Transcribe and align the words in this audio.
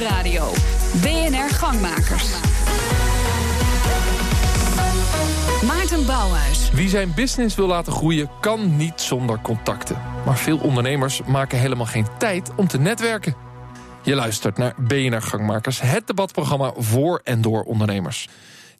Nieuwsradio. 0.00 0.52
BNR 1.02 1.50
Gangmakers. 1.50 2.30
Maarten 5.66 6.06
Bouwhuis. 6.06 6.70
Wie 6.70 6.88
zijn 6.88 7.14
business 7.14 7.56
wil 7.56 7.66
laten 7.66 7.92
groeien, 7.92 8.30
kan 8.40 8.76
niet 8.76 9.00
zonder 9.00 9.40
contacten. 9.42 9.96
Maar 10.26 10.38
veel 10.38 10.58
ondernemers 10.58 11.22
maken 11.26 11.58
helemaal 11.58 11.86
geen 11.86 12.06
tijd 12.18 12.50
om 12.56 12.68
te 12.68 12.78
netwerken. 12.78 13.34
Je 14.02 14.14
luistert 14.14 14.56
naar 14.56 14.74
BNR 14.78 15.22
Gangmakers, 15.22 15.80
het 15.80 16.06
debatprogramma 16.06 16.72
voor 16.76 17.20
en 17.24 17.40
door 17.40 17.62
ondernemers. 17.62 18.28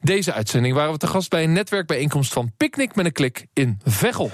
Deze 0.01 0.33
uitzending 0.33 0.75
waren 0.75 0.93
we 0.93 0.99
te 0.99 1.07
gast 1.07 1.31
bij 1.31 1.43
een 1.43 1.53
netwerkbijeenkomst 1.53 2.33
van 2.33 2.53
Picnic 2.57 2.95
met 2.95 3.05
een 3.05 3.13
Klik 3.13 3.47
in 3.53 3.81
Veghel. 3.85 4.31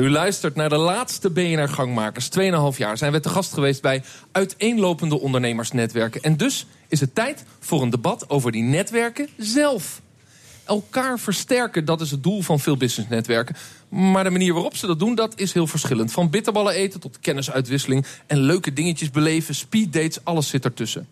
U 0.00 0.10
luistert 0.10 0.54
naar 0.54 0.68
de 0.68 0.76
laatste 0.76 1.30
BNR 1.30 1.68
Gangmakers. 1.68 2.28
2,5 2.72 2.76
jaar 2.76 2.98
zijn 2.98 3.12
we 3.12 3.20
te 3.20 3.28
gast 3.28 3.52
geweest 3.52 3.82
bij 3.82 4.02
uiteenlopende 4.32 5.20
ondernemersnetwerken. 5.20 6.20
En 6.20 6.36
dus 6.36 6.66
is 6.88 7.00
het 7.00 7.14
tijd 7.14 7.44
voor 7.58 7.82
een 7.82 7.90
debat 7.90 8.30
over 8.30 8.52
die 8.52 8.62
netwerken 8.62 9.28
zelf. 9.36 10.00
Elkaar 10.64 11.18
versterken, 11.18 11.84
dat 11.84 12.00
is 12.00 12.10
het 12.10 12.22
doel 12.22 12.42
van 12.42 12.60
veel 12.60 12.76
businessnetwerken. 12.76 13.56
Maar 13.88 14.24
de 14.24 14.30
manier 14.30 14.52
waarop 14.52 14.76
ze 14.76 14.86
dat 14.86 14.98
doen, 14.98 15.14
dat 15.14 15.38
is 15.40 15.52
heel 15.52 15.66
verschillend. 15.66 16.12
Van 16.12 16.30
bitterballen 16.30 16.74
eten 16.74 17.00
tot 17.00 17.18
kennisuitwisseling 17.20 18.06
en 18.26 18.38
leuke 18.38 18.72
dingetjes 18.72 19.10
beleven, 19.10 19.54
speeddates, 19.54 20.24
alles 20.24 20.48
zit 20.48 20.64
ertussen. 20.64 21.08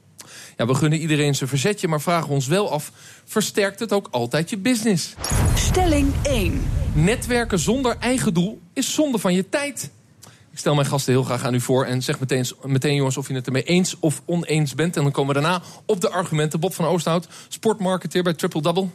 Ja, 0.57 0.67
we 0.67 0.75
gunnen 0.75 0.99
iedereen 0.99 1.35
zijn 1.35 1.49
verzetje, 1.49 1.89
maar 1.89 2.01
vragen 2.01 2.29
ons 2.29 2.47
wel 2.47 2.71
af... 2.71 2.93
versterkt 3.25 3.81
het 3.81 3.93
ook 3.93 4.09
altijd 4.11 4.51
je 4.51 4.59
business? 4.59 5.15
Stelling 5.55 6.13
1. 6.23 6.63
Netwerken 6.95 7.59
zonder 7.59 7.97
eigen 7.99 8.35
doel 8.35 8.61
is 8.79 8.95
zonde 8.95 9.19
van 9.19 9.35
je 9.35 9.49
tijd. 9.49 9.91
Ik 10.51 10.59
stel 10.59 10.75
mijn 10.75 10.87
gasten 10.87 11.13
heel 11.13 11.23
graag 11.23 11.45
aan 11.45 11.55
u 11.55 11.61
voor 11.61 11.85
en 11.85 12.03
zeg 12.03 12.21
meteen, 12.21 12.47
meteen 12.63 12.95
jongens 12.95 13.17
of 13.17 13.29
je 13.29 13.35
het 13.35 13.47
ermee 13.47 13.63
eens 13.63 13.97
of 14.01 14.23
oneens 14.27 14.75
bent. 14.75 14.97
En 14.97 15.03
dan 15.03 15.13
komen 15.13 15.35
we 15.35 15.41
daarna 15.41 15.63
op 15.85 16.01
de 16.01 16.11
argumenten. 16.11 16.61
Bob 16.61 16.75
van 16.75 16.85
Oosthout, 16.85 17.29
sportmarketeer 17.49 18.23
bij 18.23 18.35
Triple 18.35 18.63
Double. 18.63 18.89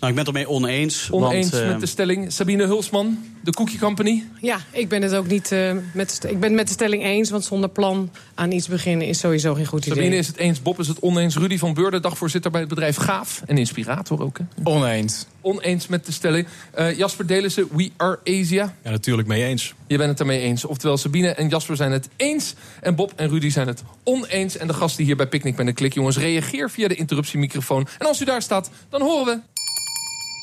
Nou, 0.00 0.12
ik 0.12 0.18
ben 0.18 0.26
het 0.26 0.26
ermee 0.26 0.48
oneens. 0.48 1.08
Oneens 1.10 1.50
want, 1.50 1.62
uh, 1.62 1.70
met 1.70 1.80
de 1.80 1.86
stelling. 1.86 2.32
Sabine 2.32 2.64
Hulsman, 2.64 3.18
de 3.42 3.50
Cookie 3.50 3.78
Company. 3.78 4.24
Ja, 4.40 4.58
ik 4.70 4.88
ben 4.88 5.02
het 5.02 5.14
ook 5.14 5.26
niet 5.26 5.52
uh, 5.52 5.72
met, 5.92 6.20
ik 6.28 6.40
ben 6.40 6.54
met 6.54 6.66
de 6.66 6.72
stelling 6.72 7.04
eens. 7.04 7.30
Want 7.30 7.44
zonder 7.44 7.68
plan 7.68 8.10
aan 8.34 8.52
iets 8.52 8.68
beginnen 8.68 9.06
is 9.06 9.18
sowieso 9.18 9.54
geen 9.54 9.66
goed 9.66 9.86
idee. 9.86 9.94
Sabine 9.96 10.16
is 10.16 10.26
het 10.26 10.36
eens, 10.36 10.62
Bob 10.62 10.78
is 10.78 10.88
het 10.88 11.00
oneens. 11.00 11.36
Rudy 11.36 11.58
van 11.58 11.74
Beurden, 11.74 12.02
dagvoorzitter 12.02 12.50
bij 12.50 12.60
het 12.60 12.68
bedrijf 12.68 12.96
Gaaf. 12.96 13.42
En 13.46 13.58
inspirator 13.58 14.22
ook. 14.22 14.38
Hè? 14.38 14.44
Oneens. 14.62 15.26
Oneens 15.40 15.86
met 15.86 16.06
de 16.06 16.12
stelling. 16.12 16.46
Uh, 16.78 16.96
Jasper 16.96 17.26
Delissen, 17.26 17.68
We 17.76 17.90
Are 17.96 18.18
Asia. 18.24 18.74
Ja, 18.82 18.90
natuurlijk 18.90 19.28
mee 19.28 19.44
eens. 19.44 19.74
Je 19.86 19.96
bent 19.96 20.10
het 20.10 20.20
ermee 20.20 20.40
eens. 20.40 20.64
Oftewel, 20.64 20.96
Sabine 20.96 21.28
en 21.28 21.48
Jasper 21.48 21.76
zijn 21.76 21.92
het 21.92 22.08
eens. 22.16 22.54
En 22.80 22.94
Bob 22.94 23.12
en 23.16 23.28
Rudy 23.28 23.48
zijn 23.48 23.66
het 23.66 23.82
oneens. 24.04 24.56
En 24.56 24.66
de 24.66 24.74
gasten 24.74 25.04
hier 25.04 25.16
bij 25.16 25.26
Picnic 25.26 25.56
met 25.56 25.66
een 25.66 25.74
klik. 25.74 25.94
Jongens, 25.94 26.18
reageer 26.18 26.70
via 26.70 26.88
de 26.88 26.94
interruptiemicrofoon. 26.94 27.88
En 27.98 28.06
als 28.06 28.20
u 28.20 28.24
daar 28.24 28.42
staat, 28.42 28.70
dan 28.88 29.00
horen 29.00 29.24
we 29.24 29.57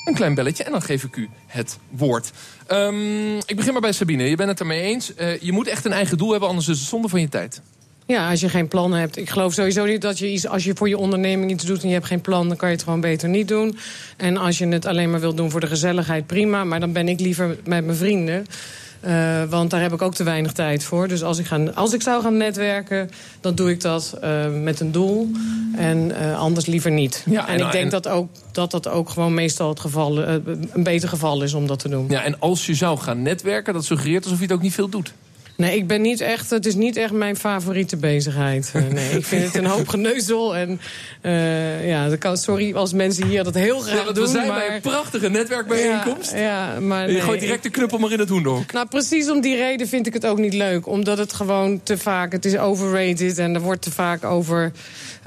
een 0.06 0.14
klein 0.14 0.34
belletje 0.34 0.64
en 0.64 0.72
dan 0.72 0.82
geef 0.82 1.04
ik 1.04 1.16
u 1.16 1.30
het 1.48 1.78
woord. 1.90 2.32
Um, 2.72 3.38
ik 3.38 3.56
begin 3.56 3.72
maar 3.72 3.82
bij 3.82 3.92
Sabine. 3.92 4.24
Je 4.24 4.36
bent 4.36 4.50
het 4.50 4.60
ermee 4.60 4.82
eens. 4.82 5.12
Uh, 5.20 5.40
je 5.40 5.52
moet 5.52 5.68
echt 5.68 5.86
een 5.86 5.92
eigen 5.92 6.18
doel 6.18 6.32
hebben, 6.32 6.50
anders 6.50 6.68
is 6.68 6.80
het 6.80 6.88
zonde 6.88 7.08
van 7.08 7.22
je 7.22 7.30
tijd. 7.30 7.62
Ja, 8.08 8.30
als 8.30 8.40
je 8.40 8.50
geen 8.50 8.68
plan 8.68 8.94
hebt. 8.94 9.18
Ik 9.18 9.30
geloof 9.30 9.54
sowieso 9.54 9.86
niet 9.86 10.02
dat 10.02 10.20
je 10.20 10.32
iets, 10.32 10.48
als 10.48 10.64
je 10.64 10.76
voor 10.76 10.90
je 10.90 10.98
onderneming 10.98 11.52
iets 11.52 11.64
doet 11.64 11.82
en 11.82 11.88
je 11.88 11.94
hebt 11.94 12.06
geen 12.06 12.22
plan, 12.22 12.48
dan 12.48 12.58
kan 12.58 12.70
je 12.70 12.76
het 12.76 12.84
gewoon 12.84 13.02
beter 13.02 13.30
niet 13.30 13.48
doen. 13.48 13.78
En 14.18 14.38
als 14.38 14.58
je 14.58 14.68
het 14.68 14.86
alleen 14.86 15.12
maar 15.12 15.20
wilt 15.20 15.38
doen 15.38 15.52
voor 15.52 15.60
de 15.60 15.68
gezelligheid, 15.68 16.28
prima. 16.28 16.64
Maar 16.64 16.80
dan 16.80 16.92
ben 16.92 17.08
ik 17.08 17.20
liever 17.20 17.48
met 17.48 17.86
mijn 17.86 17.98
vrienden. 17.98 18.46
Uh, 19.08 19.44
want 19.50 19.70
daar 19.70 19.82
heb 19.82 19.94
ik 19.94 20.02
ook 20.02 20.16
te 20.16 20.24
weinig 20.24 20.52
tijd 20.52 20.84
voor. 20.84 21.08
Dus 21.08 21.24
als 21.24 21.38
ik, 21.38 21.46
ga, 21.46 21.64
als 21.74 21.94
ik 21.94 22.02
zou 22.02 22.22
gaan 22.22 22.38
netwerken, 22.38 23.10
dan 23.42 23.56
doe 23.56 23.70
ik 23.70 23.82
dat 23.82 24.18
uh, 24.24 24.46
met 24.62 24.80
een 24.80 24.92
doel. 24.92 25.32
En 25.76 26.12
uh, 26.22 26.40
anders 26.40 26.66
liever 26.66 26.92
niet. 26.92 27.24
Ja, 27.26 27.48
en, 27.48 27.60
en 27.60 27.66
ik 27.66 27.72
denk 27.72 27.84
en... 27.84 27.90
dat, 27.90 28.08
ook, 28.08 28.30
dat 28.52 28.72
dat 28.72 28.88
ook 28.88 29.10
gewoon 29.10 29.34
meestal 29.34 29.70
het 29.70 29.80
geval, 29.80 30.18
een 30.18 30.70
beter 30.84 31.10
geval 31.10 31.44
is 31.44 31.54
om 31.54 31.68
dat 31.68 31.80
te 31.80 31.90
doen. 31.90 32.06
Ja, 32.10 32.24
en 32.24 32.40
als 32.40 32.66
je 32.66 32.74
zou 32.74 32.98
gaan 32.98 33.22
netwerken, 33.22 33.74
dat 33.74 33.86
suggereert 33.86 34.24
alsof 34.24 34.38
je 34.38 34.46
het 34.46 34.54
ook 34.54 34.62
niet 34.62 34.74
veel 34.74 34.90
doet. 34.90 35.14
Nee, 35.58 35.78
ik 35.78 35.88
ben 35.88 36.02
niet 36.02 36.22
echt. 36.22 36.50
Het 36.50 36.66
is 36.66 36.76
niet 36.76 36.98
echt 36.98 37.12
mijn 37.12 37.36
favoriete 37.36 37.98
bezigheid. 37.98 38.72
Uh, 38.76 38.88
nee, 38.88 39.10
ik 39.10 39.26
vind 39.26 39.44
het 39.44 39.56
een 39.56 39.66
hoop 39.66 39.88
geneuzel. 39.88 40.56
En 40.56 40.80
uh, 41.22 41.88
ja, 41.88 42.10
dat 42.10 42.18
kan, 42.18 42.38
sorry 42.38 42.74
als 42.74 42.94
mensen 42.94 43.28
hier 43.28 43.44
dat 43.44 43.54
heel 43.54 43.80
graag 43.80 44.06
ja, 44.06 44.12
doen. 44.12 44.24
We 44.24 44.30
zijn 44.30 44.48
maar... 44.48 44.58
bij 44.58 44.76
een 44.76 44.82
prachtige 44.82 45.30
netwerkbijeenkomst. 45.30 46.32
Ja, 46.32 46.40
ja 46.40 46.80
maar 46.80 47.12
je 47.12 47.22
gooit 47.22 47.40
direct 47.40 47.64
de 47.64 47.70
knuppel 47.70 47.98
maar 47.98 48.12
in 48.12 48.20
het 48.20 48.30
hoendok. 48.30 48.72
Nou, 48.72 48.88
precies 48.88 49.30
om 49.30 49.42
die 49.42 49.56
reden 49.56 49.88
vind 49.88 50.08
ik 50.08 50.14
het 50.14 50.26
ook 50.26 50.38
niet 50.38 50.54
leuk. 50.54 50.88
Omdat 50.88 51.18
het 51.18 51.34
gewoon 51.34 51.84
te 51.84 51.98
vaak, 51.98 52.32
het 52.32 52.46
is 52.46 52.58
overrated. 52.58 53.38
En 53.38 53.56
er 53.56 53.62
wordt 53.62 53.82
te 53.82 53.92
vaak 53.92 54.24
over 54.24 54.72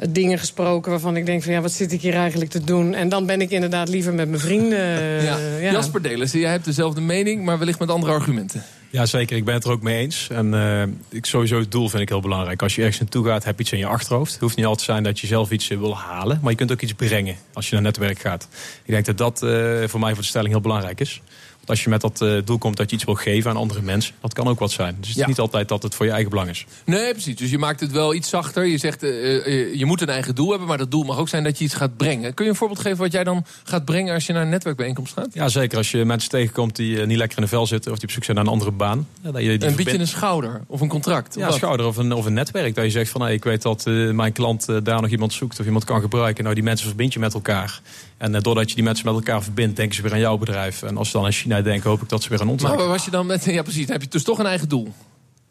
dingen 0.09 0.39
gesproken 0.39 0.91
waarvan 0.91 1.17
ik 1.17 1.27
denk 1.27 1.43
van 1.43 1.53
ja, 1.53 1.61
wat 1.61 1.73
zit 1.73 1.93
ik 1.93 2.01
hier 2.01 2.15
eigenlijk 2.15 2.51
te 2.51 2.65
doen? 2.65 2.95
En 2.95 3.09
dan 3.09 3.27
ben 3.27 3.41
ik 3.41 3.51
inderdaad 3.51 3.89
liever 3.89 4.15
met 4.15 4.29
mijn 4.29 4.41
vrienden. 4.41 4.79
Ja. 5.23 5.39
ja. 5.61 5.73
Jasper 5.73 6.03
Delissen, 6.03 6.41
jij 6.41 6.51
hebt 6.51 6.65
dezelfde 6.65 7.01
mening, 7.01 7.45
maar 7.45 7.59
wellicht 7.59 7.79
met 7.79 7.91
andere 7.91 8.13
argumenten. 8.13 8.63
Ja, 8.91 9.07
zeker. 9.07 9.37
Ik 9.37 9.45
ben 9.45 9.55
het 9.55 9.65
er 9.65 9.71
ook 9.71 9.83
mee 9.83 9.99
eens. 9.99 10.29
En 10.31 10.53
uh, 10.53 10.83
ik, 11.09 11.27
sowieso 11.27 11.59
het 11.59 11.71
doel 11.71 11.89
vind 11.89 12.03
ik 12.03 12.09
heel 12.09 12.21
belangrijk. 12.21 12.63
Als 12.63 12.75
je 12.75 12.81
ergens 12.81 13.01
naartoe 13.01 13.27
gaat, 13.27 13.45
heb 13.45 13.57
je 13.57 13.63
iets 13.63 13.73
in 13.73 13.79
je 13.79 13.87
achterhoofd. 13.87 14.33
Het 14.33 14.41
hoeft 14.41 14.57
niet 14.57 14.67
altijd 14.67 14.87
te 14.87 14.93
zijn 14.93 15.05
dat 15.05 15.21
je 15.21 15.27
zelf 15.27 15.51
iets 15.51 15.69
wil 15.69 15.97
halen. 15.97 16.39
Maar 16.43 16.51
je 16.51 16.57
kunt 16.57 16.73
ook 16.73 16.81
iets 16.81 16.93
brengen 16.93 17.37
als 17.53 17.69
je 17.69 17.75
naar 17.75 17.83
netwerk 17.83 18.19
gaat. 18.19 18.49
Ik 18.85 18.93
denk 18.93 19.07
dat 19.07 19.19
dat 19.19 19.43
uh, 19.43 19.89
voor 19.89 20.01
mij 20.01 20.13
voor 20.13 20.23
de 20.23 20.29
stelling 20.29 20.51
heel 20.51 20.61
belangrijk 20.61 21.01
is. 21.01 21.23
Als 21.69 21.85
je 21.85 21.91
met 21.91 22.01
dat 22.01 22.21
uh, 22.21 22.41
doel 22.45 22.59
komt 22.59 22.77
dat 22.77 22.91
je 22.91 22.97
iets 22.97 23.05
wil 23.05 23.15
geven 23.15 23.51
aan 23.51 23.57
andere 23.57 23.83
mensen, 23.83 24.15
dat 24.21 24.33
kan 24.33 24.49
ook 24.49 24.59
wat 24.59 24.71
zijn. 24.71 24.97
Dus 24.99 25.09
het 25.09 25.17
is 25.17 25.23
ja. 25.23 25.29
niet 25.29 25.39
altijd 25.39 25.69
dat 25.69 25.83
het 25.83 25.95
voor 25.95 26.07
je 26.07 26.13
eigen 26.13 26.31
belang 26.31 26.49
is. 26.49 26.67
Nee, 26.85 27.13
precies. 27.13 27.37
Dus 27.37 27.51
je 27.51 27.59
maakt 27.59 27.81
het 27.81 27.93
wel 27.93 28.15
iets 28.15 28.29
zachter. 28.29 28.67
Je 28.67 28.79
zegt, 28.79 29.03
uh, 29.03 29.75
je 29.75 29.85
moet 29.85 30.01
een 30.01 30.09
eigen 30.09 30.35
doel 30.35 30.51
hebben, 30.51 30.69
maar 30.69 30.79
dat 30.79 30.91
doel 30.91 31.05
mag 31.05 31.19
ook 31.19 31.29
zijn 31.29 31.45
dat 31.45 31.59
je 31.59 31.65
iets 31.65 31.75
gaat 31.75 31.97
brengen. 31.97 32.35
Kun 32.35 32.45
je 32.45 32.51
een 32.51 32.57
voorbeeld 32.57 32.81
geven 32.81 32.99
wat 32.99 33.13
jij 33.13 33.25
dan 33.25 33.45
gaat 33.65 33.85
brengen 33.85 34.15
als 34.15 34.27
je 34.27 34.33
naar 34.33 34.43
een 34.43 34.49
netwerkbijeenkomst 34.49 35.13
gaat? 35.13 35.29
Ja, 35.33 35.49
zeker. 35.49 35.79
Als 35.79 35.91
je 35.91 36.05
mensen 36.05 36.31
tegenkomt 36.31 36.77
die 36.77 37.07
niet 37.07 37.19
lekker 37.19 37.37
in 37.39 37.43
de 37.43 37.49
vel 37.49 37.67
zitten 37.67 37.93
of 37.93 37.99
die 37.99 38.09
op 38.09 38.15
zoek 38.15 38.25
zijn 38.25 38.37
naar 38.37 38.47
een 38.47 38.53
andere 38.53 38.71
baan. 38.71 39.07
Ja, 39.23 39.31
dat 39.31 39.43
je 39.43 39.67
een 39.67 39.77
beetje 39.77 39.99
een 39.99 40.07
schouder 40.07 40.61
of 40.67 40.81
een 40.81 40.89
contract? 40.89 41.35
Ja, 41.35 41.47
een 41.47 41.53
schouder 41.53 41.87
of 41.87 41.97
een, 41.97 42.13
of 42.13 42.27
een 42.27 42.33
netwerk. 42.33 42.75
Dat 42.75 42.85
je 42.85 42.91
zegt 42.91 43.11
van, 43.11 43.21
hey, 43.21 43.33
ik 43.33 43.45
weet 43.45 43.63
dat 43.63 43.85
mijn 44.13 44.33
klant 44.33 44.67
daar 44.85 45.01
nog 45.01 45.11
iemand 45.11 45.33
zoekt 45.33 45.61
of 45.61 45.67
iemand 45.67 45.85
kan 45.85 46.01
gebruiken. 46.01 46.43
Nou, 46.43 46.55
die 46.55 46.65
mensen 46.65 46.87
verbind 46.87 47.13
je 47.13 47.19
met 47.19 47.35
elkaar. 47.35 47.81
En 48.19 48.35
uh, 48.35 48.41
doordat 48.41 48.69
je 48.69 48.75
die 48.75 48.85
mensen 48.85 49.07
met 49.07 49.15
elkaar 49.15 49.43
verbindt, 49.43 49.77
denken 49.77 49.97
ze 49.97 50.03
weer 50.03 50.13
aan 50.13 50.19
jouw 50.19 50.37
bedrijf. 50.37 50.83
En 50.83 50.97
als 50.97 51.11
ze 51.11 51.17
dan 51.17 51.25
aan 51.25 51.33
China 51.33 51.63
denken, 51.63 51.91
hoop 51.91 52.03
ik 52.03 52.09
dat 52.09 52.23
ze 52.23 52.29
weer 52.29 52.41
aan 52.41 52.49
ons 52.49 52.63
Maar 52.63 52.77
waar 52.77 52.89
was 52.89 53.05
je 53.05 53.11
dan 53.11 53.27
met, 53.27 53.45
ja 53.45 53.63
precies, 53.63 53.87
dan 53.87 53.93
heb 53.93 54.03
je 54.03 54.09
dus 54.09 54.23
toch 54.23 54.39
een 54.39 54.47
eigen 54.47 54.69
doel? 54.69 54.93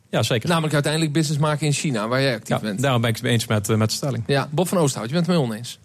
Ja, 0.10 0.24
zeker. 0.24 0.50
Namelijk 0.50 0.74
uiteindelijk 0.74 1.14
business 1.14 1.40
maken 1.40 1.66
in 1.66 1.74
China, 1.74 2.08
waar 2.08 2.22
jij 2.22 2.34
actief 2.34 2.56
ja, 2.56 2.60
bent. 2.60 2.82
Daarom 2.82 3.02
ben 3.02 3.10
ik 3.10 3.16
het 3.16 3.26
eens 3.26 3.48
met, 3.48 3.68
met 3.68 3.90
de 3.90 3.96
stelling. 3.96 4.24
Ja, 4.28 4.50
Bob 4.52 4.68
van 4.68 4.78
Oosthout, 4.78 5.08
je 5.08 5.14
bent 5.14 5.28
het 5.28 5.36
mee 5.36 5.46
oneens. 5.46 5.80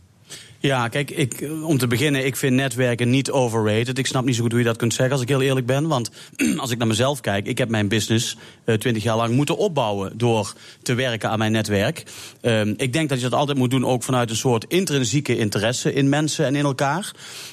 Ja, 0.63 0.89
kijk, 0.89 1.11
ik, 1.11 1.49
om 1.63 1.79
te 1.79 1.87
beginnen, 1.87 2.27
ik 2.27 2.37
vind 2.37 2.55
netwerken 2.55 3.11
niet 3.11 3.31
overrated. 3.31 3.99
Ik 3.99 4.07
snap 4.07 4.25
niet 4.25 4.35
zo 4.35 4.43
goed 4.43 4.51
hoe 4.51 4.61
je 4.61 4.67
dat 4.67 4.77
kunt 4.77 4.95
zeggen, 4.95 5.13
als 5.13 5.23
ik 5.23 5.29
heel 5.29 5.43
eerlijk 5.43 5.67
ben. 5.67 5.89
Want 5.89 6.11
als 6.57 6.71
ik 6.71 6.79
naar 6.79 6.87
mezelf 6.87 7.21
kijk, 7.21 7.47
ik 7.47 7.59
heb 7.59 7.69
mijn 7.69 7.89
business 7.89 8.37
twintig 8.65 8.97
uh, 8.97 9.03
jaar 9.03 9.17
lang 9.17 9.35
moeten 9.35 9.57
opbouwen... 9.57 10.19
door 10.19 10.55
te 10.83 10.95
werken 10.95 11.31
aan 11.31 11.39
mijn 11.39 11.53
netwerk. 11.53 12.03
Uh, 12.43 12.67
ik 12.67 12.93
denk 12.93 13.09
dat 13.09 13.21
je 13.21 13.29
dat 13.29 13.39
altijd 13.39 13.59
moet 13.59 13.71
doen, 13.71 13.87
ook 13.87 14.03
vanuit 14.03 14.31
een 14.31 14.37
soort 14.37 14.65
intrinsieke 14.69 15.37
interesse... 15.37 15.93
in 15.93 16.09
mensen 16.09 16.47
en 16.47 16.57
in 16.57 16.65
elkaar. 16.65 17.13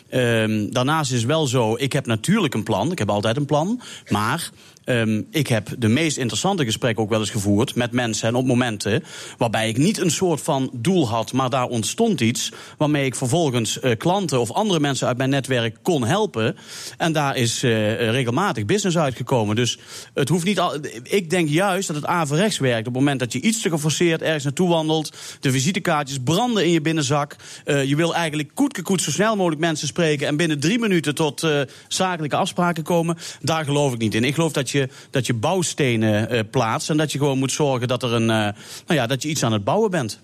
Uh, 0.09 0.72
daarnaast 0.72 1.12
is 1.12 1.24
wel 1.24 1.48
zo, 1.48 1.75
ik 1.78 1.94
heb 1.94 2.06
natuurlijk 2.06 2.53
een 2.53 2.64
plan. 2.64 2.92
Ik 2.92 3.00
heb 3.00 3.09
altijd 3.09 3.38
een 3.38 3.46
plan, 3.46 3.81
maar... 4.08 4.50
Um, 4.90 5.28
ik 5.32 5.48
heb 5.48 5.70
de 5.78 5.88
meest 5.88 6.18
interessante 6.18 6.66
gesprekken 6.66 7.04
ook 7.04 7.10
wel 7.10 7.20
eens 7.20 7.30
gevoerd 7.30 7.76
met 7.76 7.92
mensen 7.92 8.28
en 8.28 8.36
op 8.36 8.46
momenten 8.46 9.04
waarbij 9.38 9.70
ik 9.70 9.78
niet 9.78 9.98
een 9.98 10.12
soort 10.12 10.42
van 10.42 10.70
doel 10.74 11.08
had, 11.08 11.34
maar 11.34 11.50
daar 11.50 11.68
ontstond 11.68 12.22
iets 12.22 12.52
waarmee 12.78 13.06
ik 13.06 13.16
vervolgens 13.16 13.80
uh, 13.82 13.98
klanten 13.98 14.40
of 14.40 14.52
andere 14.52 14.80
mensen 14.80 15.08
uit 15.08 15.18
mijn 15.18 15.30
netwerk 15.30 15.78
kon 15.82 16.06
helpen. 16.06 16.56
En 16.98 17.12
daar 17.12 17.36
is 17.36 17.64
uh, 17.64 18.10
regelmatig 18.12 18.66
business 18.66 18.98
uitgekomen. 18.98 19.56
Dus 19.56 19.78
het 20.14 20.30
hoeft 20.30 20.46
niet 20.46 20.60
al. 20.60 20.76
Ik 21.04 21.30
denk 21.30 21.50
juist 21.50 21.88
dat 21.88 21.96
het 21.96 22.06
averechts 22.06 22.58
werkt. 22.58 22.88
Op 22.88 22.94
het 22.94 23.04
moment 23.04 23.19
dat 23.19 23.34
je 23.34 23.42
iets 23.42 23.62
te 23.62 23.69
geforceerd 23.69 24.22
ergens 24.22 24.44
naartoe 24.44 24.69
wandelt, 24.69 25.13
de 25.40 25.52
visitekaartjes 25.52 26.19
branden 26.24 26.66
in 26.66 26.72
je 26.72 26.81
binnenzak. 26.81 27.36
Uh, 27.66 27.84
je 27.84 27.96
wil 27.96 28.16
eigenlijk 28.16 28.52
koetkekoet 28.54 29.02
zo 29.02 29.12
snel 29.12 29.36
mogelijk 29.36 29.62
mensen 29.62 29.88
spreken 29.88 30.28
en 30.28 30.38
binnen 30.38 30.60
drie 30.60 30.80
minuten 30.80 31.16
tot 31.16 31.48
zakelijke 31.88 32.36
afspraken 32.36 32.84
komen. 32.84 33.18
Daar 33.42 33.66
geloof 33.66 33.94
ik 33.94 34.00
niet 34.00 34.16
in. 34.16 34.24
Ik 34.24 34.34
geloof 34.34 34.52
dat 34.52 34.69
je 34.69 34.79
dat 35.10 35.26
je 35.26 35.34
bouwstenen 35.34 36.34
uh, 36.34 36.40
plaatst. 36.52 36.90
En 36.90 36.98
dat 36.98 37.12
je 37.12 37.18
gewoon 37.18 37.38
moet 37.38 37.52
zorgen 37.52 37.88
dat, 37.88 38.04
er 38.04 38.14
een, 38.14 38.22
uh, 38.22 38.28
nou 38.28 38.54
ja, 38.86 39.08
dat 39.08 39.22
je 39.22 39.30
iets 39.30 39.44
aan 39.44 39.54
het 39.54 39.64
bouwen 39.64 39.92
bent. 39.92 40.20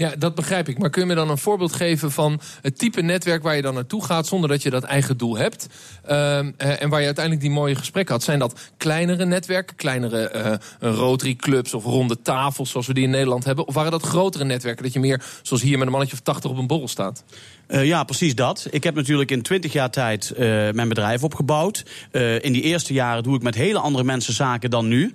Ja, 0.00 0.12
dat 0.18 0.34
begrijp 0.34 0.68
ik. 0.68 0.78
Maar 0.78 0.90
kun 0.90 1.02
je 1.02 1.08
me 1.08 1.14
dan 1.14 1.30
een 1.30 1.38
voorbeeld 1.38 1.72
geven 1.72 2.10
van 2.10 2.40
het 2.62 2.78
type 2.78 3.00
netwerk 3.00 3.42
waar 3.42 3.56
je 3.56 3.62
dan 3.62 3.74
naartoe 3.74 4.04
gaat 4.04 4.26
zonder 4.26 4.48
dat 4.48 4.62
je 4.62 4.70
dat 4.70 4.82
eigen 4.82 5.16
doel 5.16 5.36
hebt? 5.36 5.66
Ehm, 6.04 6.50
eh, 6.56 6.82
en 6.82 6.88
waar 6.88 7.00
je 7.00 7.06
uiteindelijk 7.06 7.44
die 7.44 7.54
mooie 7.54 7.74
gesprekken 7.74 8.14
had. 8.14 8.22
Zijn 8.22 8.38
dat 8.38 8.60
kleinere 8.76 9.24
netwerken, 9.24 9.76
kleinere 9.76 10.28
eh 10.28 10.54
Rotary 10.78 11.34
clubs 11.34 11.74
of 11.74 11.84
ronde 11.84 12.22
tafels 12.22 12.70
zoals 12.70 12.86
we 12.86 12.94
die 12.94 13.04
in 13.04 13.10
Nederland 13.10 13.44
hebben? 13.44 13.66
Of 13.66 13.74
waren 13.74 13.90
dat 13.90 14.02
grotere 14.02 14.44
netwerken 14.44 14.82
dat 14.82 14.92
je 14.92 15.00
meer, 15.00 15.22
zoals 15.42 15.62
hier 15.62 15.76
met 15.76 15.86
een 15.86 15.92
mannetje 15.92 16.16
of 16.16 16.22
80 16.22 16.50
op 16.50 16.58
een 16.58 16.66
borrel 16.66 16.88
staat? 16.88 17.24
Uh, 17.70 17.84
ja, 17.84 18.04
precies 18.04 18.34
dat. 18.34 18.66
Ik 18.70 18.84
heb 18.84 18.94
natuurlijk 18.94 19.30
in 19.30 19.42
20 19.42 19.72
jaar 19.72 19.90
tijd 19.90 20.32
uh, 20.32 20.38
mijn 20.70 20.88
bedrijf 20.88 21.24
opgebouwd. 21.24 21.84
Uh, 22.12 22.44
in 22.44 22.52
die 22.52 22.62
eerste 22.62 22.92
jaren 22.92 23.22
doe 23.22 23.36
ik 23.36 23.42
met 23.42 23.54
hele 23.54 23.78
andere 23.78 24.04
mensen 24.04 24.34
zaken 24.34 24.70
dan 24.70 24.88
nu. 24.88 25.14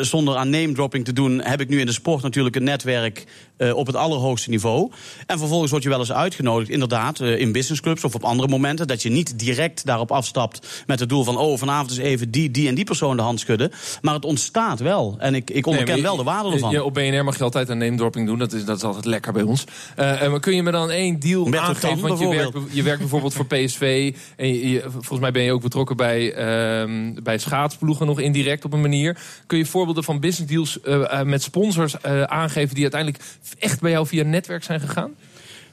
zonder 0.00 0.36
aan 0.36 0.50
name 0.50 0.72
dropping 0.72 1.04
te 1.04 1.12
doen, 1.12 1.40
heb 1.42 1.60
ik 1.60 1.68
nu 1.68 1.80
in 1.80 1.86
de 1.86 1.92
sport 1.92 2.22
natuurlijk 2.22 2.56
een 2.56 2.64
netwerk 2.64 3.24
op 3.74 3.86
het 3.86 3.96
allerhoogste 3.96 4.50
niveau. 4.50 4.90
En 5.26 5.38
vervolgens 5.38 5.70
word 5.70 5.82
je 5.82 5.88
wel 5.88 5.98
eens 5.98 6.12
uitgenodigd, 6.12 6.70
inderdaad, 6.70 7.20
in 7.20 7.52
businessclubs 7.52 8.04
of 8.04 8.14
op 8.14 8.24
andere 8.24 8.48
momenten. 8.48 8.86
Dat 8.86 9.02
je 9.02 9.10
niet 9.10 9.38
direct 9.38 9.86
daarop 9.86 10.12
afstapt 10.12 10.84
met 10.86 11.00
het 11.00 11.08
doel 11.08 11.24
van: 11.24 11.36
oh, 11.36 11.58
vanavond 11.58 11.90
is 11.90 11.96
even 11.96 12.30
die, 12.30 12.50
die 12.50 12.68
en 12.68 12.74
die 12.74 12.84
persoon 12.84 13.16
de 13.16 13.22
hand 13.22 13.40
schudden. 13.40 13.70
Maar 14.02 14.14
het 14.14 14.24
ontstaat 14.24 14.80
wel. 14.80 15.16
En 15.18 15.34
ik, 15.34 15.50
ik 15.50 15.66
onderken 15.66 15.94
Nee, 15.94 16.02
wel 16.02 16.16
de 16.16 16.22
waarde 16.22 16.52
ervan. 16.52 16.70
Ja, 16.70 16.82
op 16.82 16.94
BNR 16.94 17.24
mag 17.24 17.36
je 17.36 17.44
altijd 17.44 17.68
een 17.68 17.78
name 17.78 17.96
dropping 17.96 18.26
doen. 18.26 18.38
Dat 18.38 18.52
is, 18.52 18.64
dat 18.64 18.76
is 18.76 18.82
altijd 18.82 19.04
lekker 19.04 19.32
bij 19.32 19.42
ons. 19.42 19.64
Eh, 19.96 20.28
maar 20.28 20.40
kun 20.40 20.54
je 20.54 20.62
me 20.62 20.70
dan 20.70 20.90
één 20.90 21.18
deal 21.18 21.44
Want 21.80 22.18
je 22.18 22.28
werkt, 22.28 22.42
bijvoorbeeld. 22.42 22.74
je 22.76 22.82
werkt 22.82 22.98
bijvoorbeeld 23.00 23.34
voor 23.34 23.46
PSV. 23.46 24.14
En 24.36 24.48
je, 24.48 24.68
je- 24.70 24.82
volgens 24.90 25.20
mij 25.20 25.30
ben 25.32 25.42
je 25.42 25.52
ook 25.52 25.62
betrokken 25.62 25.96
bij, 25.96 26.32
ehm, 26.32 27.14
bij 27.22 27.38
schaatsploegen 27.38 28.06
nog 28.06 28.20
indirect 28.20 28.64
op 28.64 28.72
een 28.72 28.80
manier. 28.80 29.18
Kun 29.46 29.58
je 29.58 29.66
voorbeelden 29.66 30.04
van 30.04 30.20
business 30.20 30.52
deals 30.52 30.80
eh, 30.80 31.20
eh, 31.20 31.26
met 31.26 31.42
sponsors 31.42 32.00
eh, 32.00 32.22
aangeven... 32.22 32.74
die 32.74 32.82
uiteindelijk 32.82 33.22
echt 33.58 33.80
bij 33.80 33.90
jou 33.90 34.06
via 34.06 34.24
netwerk 34.24 34.64
zijn 34.64 34.80
gegaan? 34.80 35.10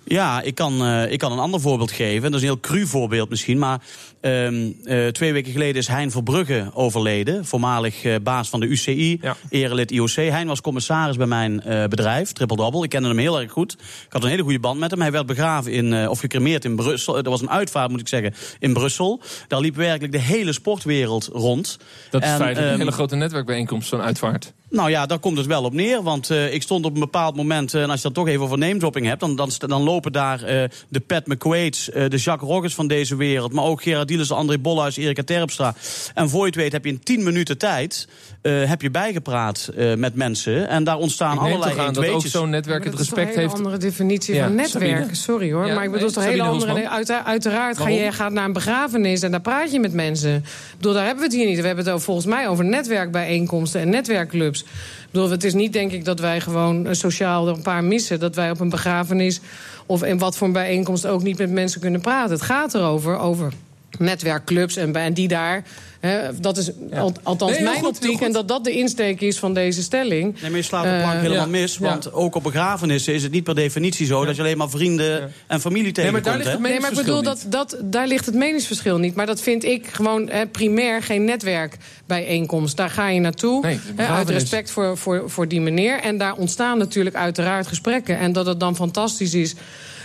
Ja, 0.05 0.41
ik 0.41 0.55
kan, 0.55 0.85
eh, 0.85 1.11
ik 1.11 1.19
kan 1.19 1.31
een 1.31 1.39
ander 1.39 1.59
voorbeeld 1.59 1.91
geven. 1.91 2.21
Dat 2.31 2.41
is 2.41 2.47
een 2.47 2.53
heel 2.53 2.59
cru 2.59 2.87
voorbeeld 2.87 3.29
misschien. 3.29 3.57
Maar 3.57 3.81
ehm, 4.21 4.71
eh, 4.83 5.07
twee 5.07 5.33
weken 5.33 5.51
geleden 5.51 5.75
is 5.75 5.87
Hein 5.87 6.11
Verbrugge 6.11 6.71
overleden. 6.73 7.45
Voormalig 7.45 8.03
eh, 8.03 8.15
baas 8.23 8.49
van 8.49 8.59
de 8.59 8.65
UCI, 8.65 9.17
Ja. 9.21 9.35
erelid 9.49 9.91
IOC. 9.91 10.15
Hein 10.15 10.47
was 10.47 10.61
commissaris 10.61 11.17
bij 11.17 11.27
mijn 11.27 11.63
bedrijf, 11.89 12.31
Triple 12.31 12.57
Double. 12.57 12.83
Ik 12.83 12.89
kende 12.89 13.07
hem 13.07 13.17
heel 13.17 13.41
erg 13.41 13.51
goed. 13.51 13.73
Ik 13.73 14.13
had 14.13 14.23
een 14.23 14.29
hele 14.29 14.43
goede 14.43 14.59
band 14.59 14.79
met 14.79 14.91
hem. 14.91 15.01
Hij 15.01 15.11
werd 15.11 15.25
begraven 15.25 15.71
in, 15.71 16.09
of 16.09 16.19
gecremeerd 16.19 16.65
in 16.65 16.75
Brussel. 16.75 17.17
Er 17.17 17.29
was 17.29 17.41
een 17.41 17.49
uitvaart, 17.49 17.89
moet 17.89 17.99
ik 17.99 18.07
zeggen, 18.07 18.33
in 18.59 18.73
Brussel. 18.73 19.21
Daar 19.47 19.59
liep 19.59 19.75
werkelijk 19.75 20.13
de 20.13 20.19
hele 20.19 20.53
sportwereld 20.53 21.29
rond. 21.33 21.77
Dat 22.09 22.21
is 22.21 22.27
En, 22.27 22.35
feitelijk 22.35 22.65
een 22.65 22.71
ehm, 22.71 22.79
hele 22.79 22.91
grote 22.91 23.15
netwerkbijeenkomst, 23.15 23.87
zo'n 23.89 24.01
uitvaart. 24.01 24.53
Nou 24.73 24.89
ja, 24.89 25.05
daar 25.05 25.19
komt 25.19 25.37
het 25.37 25.45
wel 25.45 25.63
op 25.63 25.73
neer. 25.73 26.03
Want 26.03 26.29
eh, 26.29 26.53
ik 26.53 26.61
stond 26.61 26.85
op 26.85 26.93
een 26.93 26.99
bepaald 26.99 27.35
moment, 27.35 27.73
eh, 27.73 27.81
en 27.81 27.89
als 27.89 28.01
je 28.01 28.07
dat 28.07 28.13
toch 28.13 28.27
even 28.27 28.43
over 28.43 28.57
name 28.57 28.77
dropping 28.77 29.05
hebt, 29.05 29.19
dan, 29.19 29.35
dan, 29.57 29.81
lopen 29.81 30.11
daar 30.11 30.43
eh, 30.43 30.69
de 30.89 30.99
Pat 30.99 31.27
McQuaid's, 31.27 31.85
de 31.85 32.17
Jacques 32.17 32.49
Roggers 32.49 32.75
van 32.75 32.87
deze 32.87 33.15
wereld, 33.15 33.53
maar 33.53 33.63
ook 33.63 33.81
Gerard 33.81 34.07
Dielers, 34.07 34.31
André 34.31 34.59
Bolhuis, 34.59 34.97
Erika 34.97 35.23
Terpstra. 35.23 35.75
En 36.13 36.29
voor 36.29 36.39
je 36.39 36.45
het 36.45 36.55
weet 36.55 36.71
heb 36.71 36.85
je 36.85 36.91
in 36.91 37.03
10 37.03 37.23
minuten 37.23 37.57
tijd 37.57 38.07
eh, 38.43 38.63
heb 38.63 38.81
je 38.81 38.91
bijgepraat 38.91 39.69
eh, 39.77 39.93
met 39.93 40.15
mensen. 40.15 40.67
En 40.67 40.83
daar 40.83 40.97
ontstaan 40.97 41.37
allerlei 41.37 41.79
aan 41.79 41.93
dat 41.93 42.07
ook 42.07 42.25
zo'n 42.25 42.49
netwerk 42.49 42.83
het 42.83 42.91
dat 42.91 43.01
is 43.01 43.07
toch 43.07 43.17
een 43.17 43.23
respect 43.23 43.35
hele 43.35 43.47
heeft... 43.47 43.65
andere 43.65 43.77
definitie 43.77 44.35
Ja, 44.35 44.43
van 44.43 44.55
netwerken. 44.55 45.15
Sorry 45.15 45.51
hoor. 45.51 45.65
Ja, 45.65 45.73
maar 45.73 45.83
ik 45.83 45.91
bedoel, 45.91 46.07
nee, 46.07 46.07
het 46.07 46.09
is 46.09 46.13
toch 46.13 46.23
een 46.23 46.29
hele 46.29 46.43
andere. 46.43 46.71
Hulsman. 46.71 46.91
Uit, 46.91 47.11
uiteraard 47.25 47.77
ga 47.77 47.89
je 47.89 48.11
gaat 48.11 48.31
naar 48.31 48.45
een 48.45 48.53
begrafenis 48.53 49.21
en 49.21 49.31
daar 49.31 49.41
praat 49.41 49.71
je 49.71 49.79
met 49.79 49.93
mensen. 49.93 50.35
Ik 50.35 50.43
bedoel, 50.77 50.93
daar 50.93 51.05
hebben 51.05 51.23
we 51.23 51.29
het 51.29 51.37
hier 51.39 51.47
niet. 51.47 51.59
We 51.59 51.65
hebben 51.65 51.83
het 51.85 51.93
over- 51.93 52.05
volgens 52.05 52.25
mij 52.25 52.47
over 52.47 52.65
netwerkbijeenkomsten 52.65 53.81
en 53.81 53.89
netwerkclubs. 53.89 54.61
Ik 54.61 54.67
bedoel, 55.11 55.29
het 55.29 55.43
is 55.43 55.53
niet 55.53 55.73
denk 55.73 55.91
ik 55.91 56.05
dat 56.05 56.19
wij 56.19 56.41
gewoon 56.41 56.87
eh, 56.87 56.93
sociaal 56.93 57.47
er 57.47 57.53
een 57.53 57.61
paar 57.61 57.83
missen. 57.83 58.19
Dat 58.19 58.35
wij 58.35 58.51
op 58.51 58.59
een 58.59 58.69
begrafenis 58.69 59.39
of 59.85 60.03
in 60.03 60.17
wat 60.17 60.37
voor 60.37 60.47
een 60.47 60.53
bijeenkomst 60.53 61.05
ook 61.05 61.23
niet 61.23 61.37
met 61.37 61.51
mensen 61.51 61.81
kunnen 61.81 62.01
praten. 62.01 62.31
Het 62.31 62.41
gaat 62.41 62.73
erover, 62.73 63.17
over 63.19 63.53
netwerkclubs 63.99 64.75
en, 64.75 64.95
en 64.95 65.13
die 65.13 65.27
daar. 65.27 65.63
Hè, 65.99 66.39
dat 66.39 66.57
is 66.57 66.71
al- 66.93 67.13
althans 67.23 67.51
Nee, 67.51 67.63
mijn 67.63 67.75
goed, 67.75 67.87
optiek. 67.87 68.21
En 68.21 68.31
dat 68.31 68.47
dat 68.47 68.63
de 68.63 68.71
insteek 68.71 69.21
is 69.21 69.39
van 69.39 69.53
deze 69.53 69.81
stelling. 69.83 70.33
Nee, 70.41 70.49
maar 70.49 70.59
je 70.59 70.65
slaat 70.65 70.83
de 70.83 70.89
plank 70.89 71.13
Eh, 71.13 71.21
helemaal 71.21 71.43
ja. 71.43 71.49
mis. 71.51 71.77
Ja. 71.77 71.87
Want 71.89 72.13
ook 72.13 72.35
op 72.35 72.43
begrafenissen 72.43 73.13
is 73.13 73.23
het 73.23 73.31
niet 73.31 73.43
per 73.43 73.55
definitie 73.55 74.05
zo 74.05 74.25
dat 74.25 74.35
je 74.35 74.41
alleen 74.41 74.57
maar 74.57 74.69
vrienden 74.69 75.31
en 75.47 75.61
familie 75.61 75.83
Nee, 75.83 75.91
tegenkomt. 75.93 76.23
maar 76.23 76.31
daar 76.33 76.41
ligt 76.43 76.51
het 76.51 76.61
Nee, 76.69 76.79
maar 76.79 76.89
ik 76.91 76.97
bedoel, 76.97 77.21
dat, 77.23 77.45
dat, 77.47 77.77
daar 77.83 78.07
ligt 78.07 78.25
het 78.25 78.35
meningsverschil 78.35 78.97
niet. 78.97 79.15
Maar 79.15 79.25
dat 79.25 79.41
vind 79.41 79.63
ik 79.63 79.87
gewoon 79.91 80.29
hè, 80.29 80.47
primair 80.47 81.01
geen 81.03 81.23
netwerkbijeenkomst. 81.23 82.77
Daar 82.77 82.89
ga 82.89 83.07
je 83.09 83.19
naartoe, 83.19 83.61
Nee, 83.61 83.79
hè, 83.95 84.05
uit 84.07 84.29
respect 84.29 84.71
voor, 84.71 84.97
voor, 84.97 85.29
voor 85.29 85.47
die 85.47 85.61
meneer. 85.61 85.99
En 85.99 86.17
daar 86.17 86.33
ontstaan 86.35 86.77
natuurlijk 86.77 87.15
uiteraard 87.15 87.67
gesprekken. 87.67 88.17
En 88.19 88.31
dat 88.33 88.45
het 88.45 88.59
dan 88.59 88.75
fantastisch 88.75 89.33
is 89.33 89.53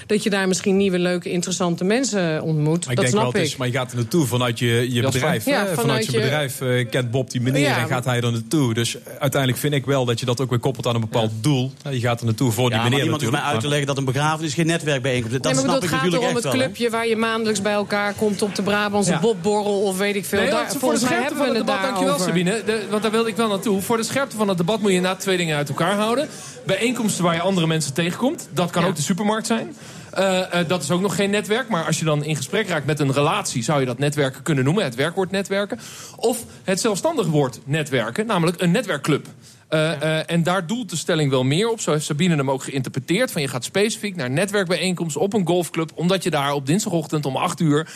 dat 0.08 0.22
je 0.22 0.30
daar 0.30 0.48
misschien 0.48 0.76
nieuwe, 0.76 0.98
leuke, 0.98 1.30
interessante 1.30 1.84
mensen 1.84 2.42
ontmoet. 2.42 2.84
Maar 2.86 2.90
ik 2.90 2.96
dat 2.96 3.04
denk 3.04 3.10
wel, 3.12 3.20
snap 3.22 3.32
het 3.32 3.42
ik. 3.42 3.48
is, 3.48 3.56
maar 3.56 3.66
je 3.66 3.72
gaat 3.72 3.90
er 3.90 3.96
naartoe 3.96 4.26
vanuit 4.26 4.58
je, 4.58 4.92
je 4.94 5.02
bedrijf. 5.02 5.44
Ja, 5.44 5.58
vanuit 5.60 5.80
vanuit 5.80 6.06
je 6.06 6.12
je- 6.12 6.18
bedrijf 6.20 6.60
eh, 6.60 6.88
kent 6.90 7.10
Bob 7.10 7.30
die 7.30 7.40
meneer 7.40 7.60
Ja, 7.68 7.78
en 7.78 7.86
gaat 7.88 8.04
hij 8.04 8.20
er 8.20 8.32
naartoe. 8.32 8.74
Dus 8.74 8.96
uiteindelijk 9.18 9.60
vind 9.60 9.74
ik 9.74 9.86
wel 9.86 10.04
dat 10.04 10.20
je 10.20 10.26
dat 10.26 10.40
ook 10.40 10.50
weer 10.50 10.58
koppelt 10.58 10.86
aan 10.86 10.94
een 10.94 11.00
bepaald 11.00 11.30
doel. 11.40 11.72
Je 11.90 12.00
gaat 12.00 12.20
er 12.20 12.26
naartoe 12.26 12.50
voor 12.52 12.64
die 12.64 12.72
Ja, 12.74 12.76
maar 12.80 12.84
meneer 12.90 13.04
iemand 13.04 13.22
hoeft 13.22 13.34
mij 13.34 13.42
uit 13.44 13.60
te 13.60 13.68
leggen 13.68 13.86
dat 13.86 13.96
een 13.96 14.04
begrafenis 14.04 14.54
geen 14.54 14.66
netwerkbijeenkomst 14.66 15.36
is. 15.36 15.42
Dat 15.42 15.52
nee, 15.52 15.60
maar 15.62 15.70
snap 15.70 15.82
het 15.82 15.84
ik 15.84 15.96
gaat 15.96 15.98
natuurlijk 16.04 16.24
echt 16.32 16.34
het 16.34 16.52
wel. 16.52 16.52
hè. 16.52 16.58
clubje 16.58 16.90
waar 16.90 17.06
je 17.08 17.16
maandelijks 17.16 17.62
bij 17.62 17.72
elkaar 17.72 18.12
komt 18.14 18.42
op 18.42 18.54
de 18.54 18.62
Brabantse 18.62 19.12
Ja. 19.12 19.20
bobborrel 19.20 19.80
of 19.82 19.98
weet 19.98 20.16
ik 20.16 20.24
veel. 20.24 20.38
Nee, 20.40 20.50
Daar- 20.50 20.56
want 20.58 20.66
voor 20.68 20.74
de 20.74 20.80
volgens 20.80 21.02
mij 21.02 21.10
scherpte 21.12 21.34
hebben 21.34 21.54
van 21.54 21.64
we 21.66 21.72
het 21.72 21.82
het 21.82 21.96
debat, 21.96 22.16
dankjewel. 22.16 22.26
Sabine. 22.64 22.86
Want 22.90 23.02
daar 23.02 23.10
wilde 23.12 23.28
ik 23.28 23.36
wel 23.36 23.48
naartoe. 23.48 23.80
Voor 23.82 23.96
de 23.96 24.02
scherpte 24.02 24.36
van 24.36 24.48
het 24.48 24.56
debat 24.58 24.80
moet 24.80 24.90
je 24.90 24.96
inderdaad 24.96 25.20
twee 25.20 25.36
dingen 25.36 25.56
uit 25.56 25.68
elkaar 25.68 25.94
houden. 25.94 26.28
Bijeenkomsten 26.66 27.24
waar 27.24 27.34
je 27.34 27.40
andere 27.40 27.66
mensen 27.66 27.92
tegenkomt. 27.94 28.48
Dat 28.54 28.70
kan 28.70 28.82
Ja. 28.82 28.88
ook 28.88 28.96
de 28.96 29.02
supermarkt 29.02 29.46
zijn. 29.46 29.74
Eh, 30.18 30.60
eh, 30.60 30.68
dat 30.68 30.82
is 30.82 30.90
ook 30.90 31.00
nog 31.00 31.14
geen 31.14 31.30
netwerk. 31.30 31.68
Maar 31.68 31.84
als 31.84 31.98
je 31.98 32.04
dan 32.04 32.24
in 32.24 32.36
gesprek 32.36 32.68
raakt 32.68 32.86
met 32.86 33.00
een 33.00 33.12
relatie... 33.12 33.62
zou 33.62 33.80
je 33.80 33.86
dat 33.86 33.98
netwerken 33.98 34.42
kunnen 34.42 34.64
noemen. 34.64 34.84
Het 34.84 34.94
werkwoord 34.94 35.30
netwerken. 35.30 35.78
Of 36.16 36.44
het 36.64 36.80
zelfstandig 36.80 37.26
woord 37.26 37.60
netwerken. 37.64 38.26
Namelijk 38.26 38.60
een 38.62 38.70
netwerkclub. 38.70 39.26
Eh, 39.68 40.30
en 40.30 40.42
daar 40.42 40.66
doelt 40.66 40.90
de 40.90 40.96
stelling 40.96 41.30
wel 41.30 41.44
meer 41.44 41.70
op. 41.70 41.80
Zo 41.80 41.92
heeft 41.92 42.04
Sabine 42.04 42.36
hem 42.36 42.50
ook 42.50 42.62
geïnterpreteerd. 42.62 43.32
Van 43.32 43.42
je 43.42 43.48
gaat 43.48 43.64
specifiek 43.64 44.16
naar 44.16 44.30
netwerkbijeenkomst 44.30 45.16
op 45.16 45.34
een 45.34 45.46
golfclub. 45.46 45.90
Omdat 45.94 46.22
je 46.22 46.30
daar 46.30 46.52
op 46.52 46.66
dinsdagochtend 46.66 47.26
om 47.26 47.36
8 47.36 47.60
uur... 47.60 47.88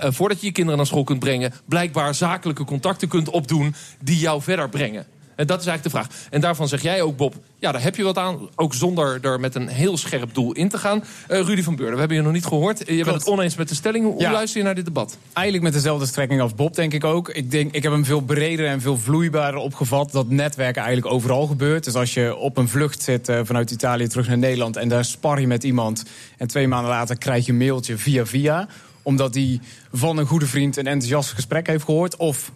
voordat 0.00 0.40
je 0.40 0.46
je 0.46 0.52
kinderen 0.52 0.78
naar 0.78 0.86
school 0.86 1.04
kunt 1.04 1.20
brengen... 1.20 1.52
blijkbaar 1.68 2.14
zakelijke 2.14 2.64
contacten 2.64 3.08
kunt 3.08 3.28
opdoen 3.28 3.74
die 4.00 4.18
jou 4.18 4.42
verder 4.42 4.68
brengen. 4.68 5.06
En 5.40 5.46
dat 5.46 5.60
is 5.60 5.66
eigenlijk 5.66 5.82
de 5.82 5.90
vraag. 6.02 6.28
En 6.30 6.40
daarvan 6.40 6.68
zeg 6.68 6.82
jij 6.82 7.02
ook, 7.02 7.16
Bob, 7.16 7.34
ja, 7.58 7.72
daar 7.72 7.82
heb 7.82 7.96
je 7.96 8.02
wat 8.02 8.18
aan. 8.18 8.48
Ook 8.54 8.74
zonder 8.74 9.18
er 9.22 9.40
met 9.40 9.54
een 9.54 9.68
heel 9.68 9.96
scherp 9.96 10.34
doel 10.34 10.52
in 10.52 10.68
te 10.68 10.78
gaan. 10.78 11.04
Eh, 11.28 11.40
Rudy 11.40 11.62
van 11.62 11.74
Beurden, 11.76 11.94
we 11.94 11.98
hebben 12.00 12.16
je 12.16 12.22
nog 12.22 12.32
niet 12.32 12.46
gehoord. 12.46 12.84
Eh, 12.84 12.96
Je 12.96 13.04
bent 13.04 13.16
het 13.16 13.26
oneens 13.28 13.54
met 13.56 13.68
de 13.68 13.74
stelling. 13.74 14.04
Hoe, 14.04 14.20
Ja. 14.20 14.32
luister 14.32 14.58
je 14.58 14.64
naar 14.66 14.74
dit 14.74 14.84
debat? 14.84 15.18
Eigenlijk 15.32 15.64
met 15.64 15.72
dezelfde 15.72 16.06
strekking 16.06 16.40
als 16.40 16.54
Bob, 16.54 16.74
denk 16.74 16.92
ik 16.92 17.04
ook. 17.04 17.28
Ik, 17.28 17.50
denk, 17.50 17.74
ik 17.74 17.82
heb 17.82 17.92
hem 17.92 18.04
veel 18.04 18.20
breder 18.20 18.66
en 18.66 18.80
veel 18.80 18.98
vloeibaarder 18.98 19.60
opgevat. 19.60 20.12
Dat 20.12 20.28
netwerken 20.28 20.82
eigenlijk 20.82 21.14
overal 21.14 21.46
gebeurt. 21.46 21.84
Dus 21.84 21.94
als 21.94 22.14
je 22.14 22.36
op 22.36 22.56
een 22.56 22.68
vlucht 22.68 23.02
zit 23.02 23.28
eh, 23.28 23.40
vanuit 23.44 23.70
Italië 23.70 24.06
terug 24.08 24.28
naar 24.28 24.38
Nederland... 24.38 24.76
en 24.76 24.88
daar 24.88 25.04
spar 25.04 25.40
je 25.40 25.46
met 25.46 25.64
iemand... 25.64 26.04
en 26.36 26.46
twee 26.46 26.68
maanden 26.68 26.90
later 26.90 27.18
krijg 27.18 27.46
je 27.46 27.52
een 27.52 27.58
mailtje 27.58 27.96
via 27.96 28.26
via... 28.26 28.68
omdat 29.02 29.32
die 29.32 29.60
van 29.92 30.18
een 30.18 30.26
goede 30.26 30.46
vriend 30.46 30.76
een 30.76 30.86
enthousiast 30.86 31.32
gesprek 31.32 31.66
heeft 31.66 31.84
gehoord... 31.84 32.16
of 32.16 32.52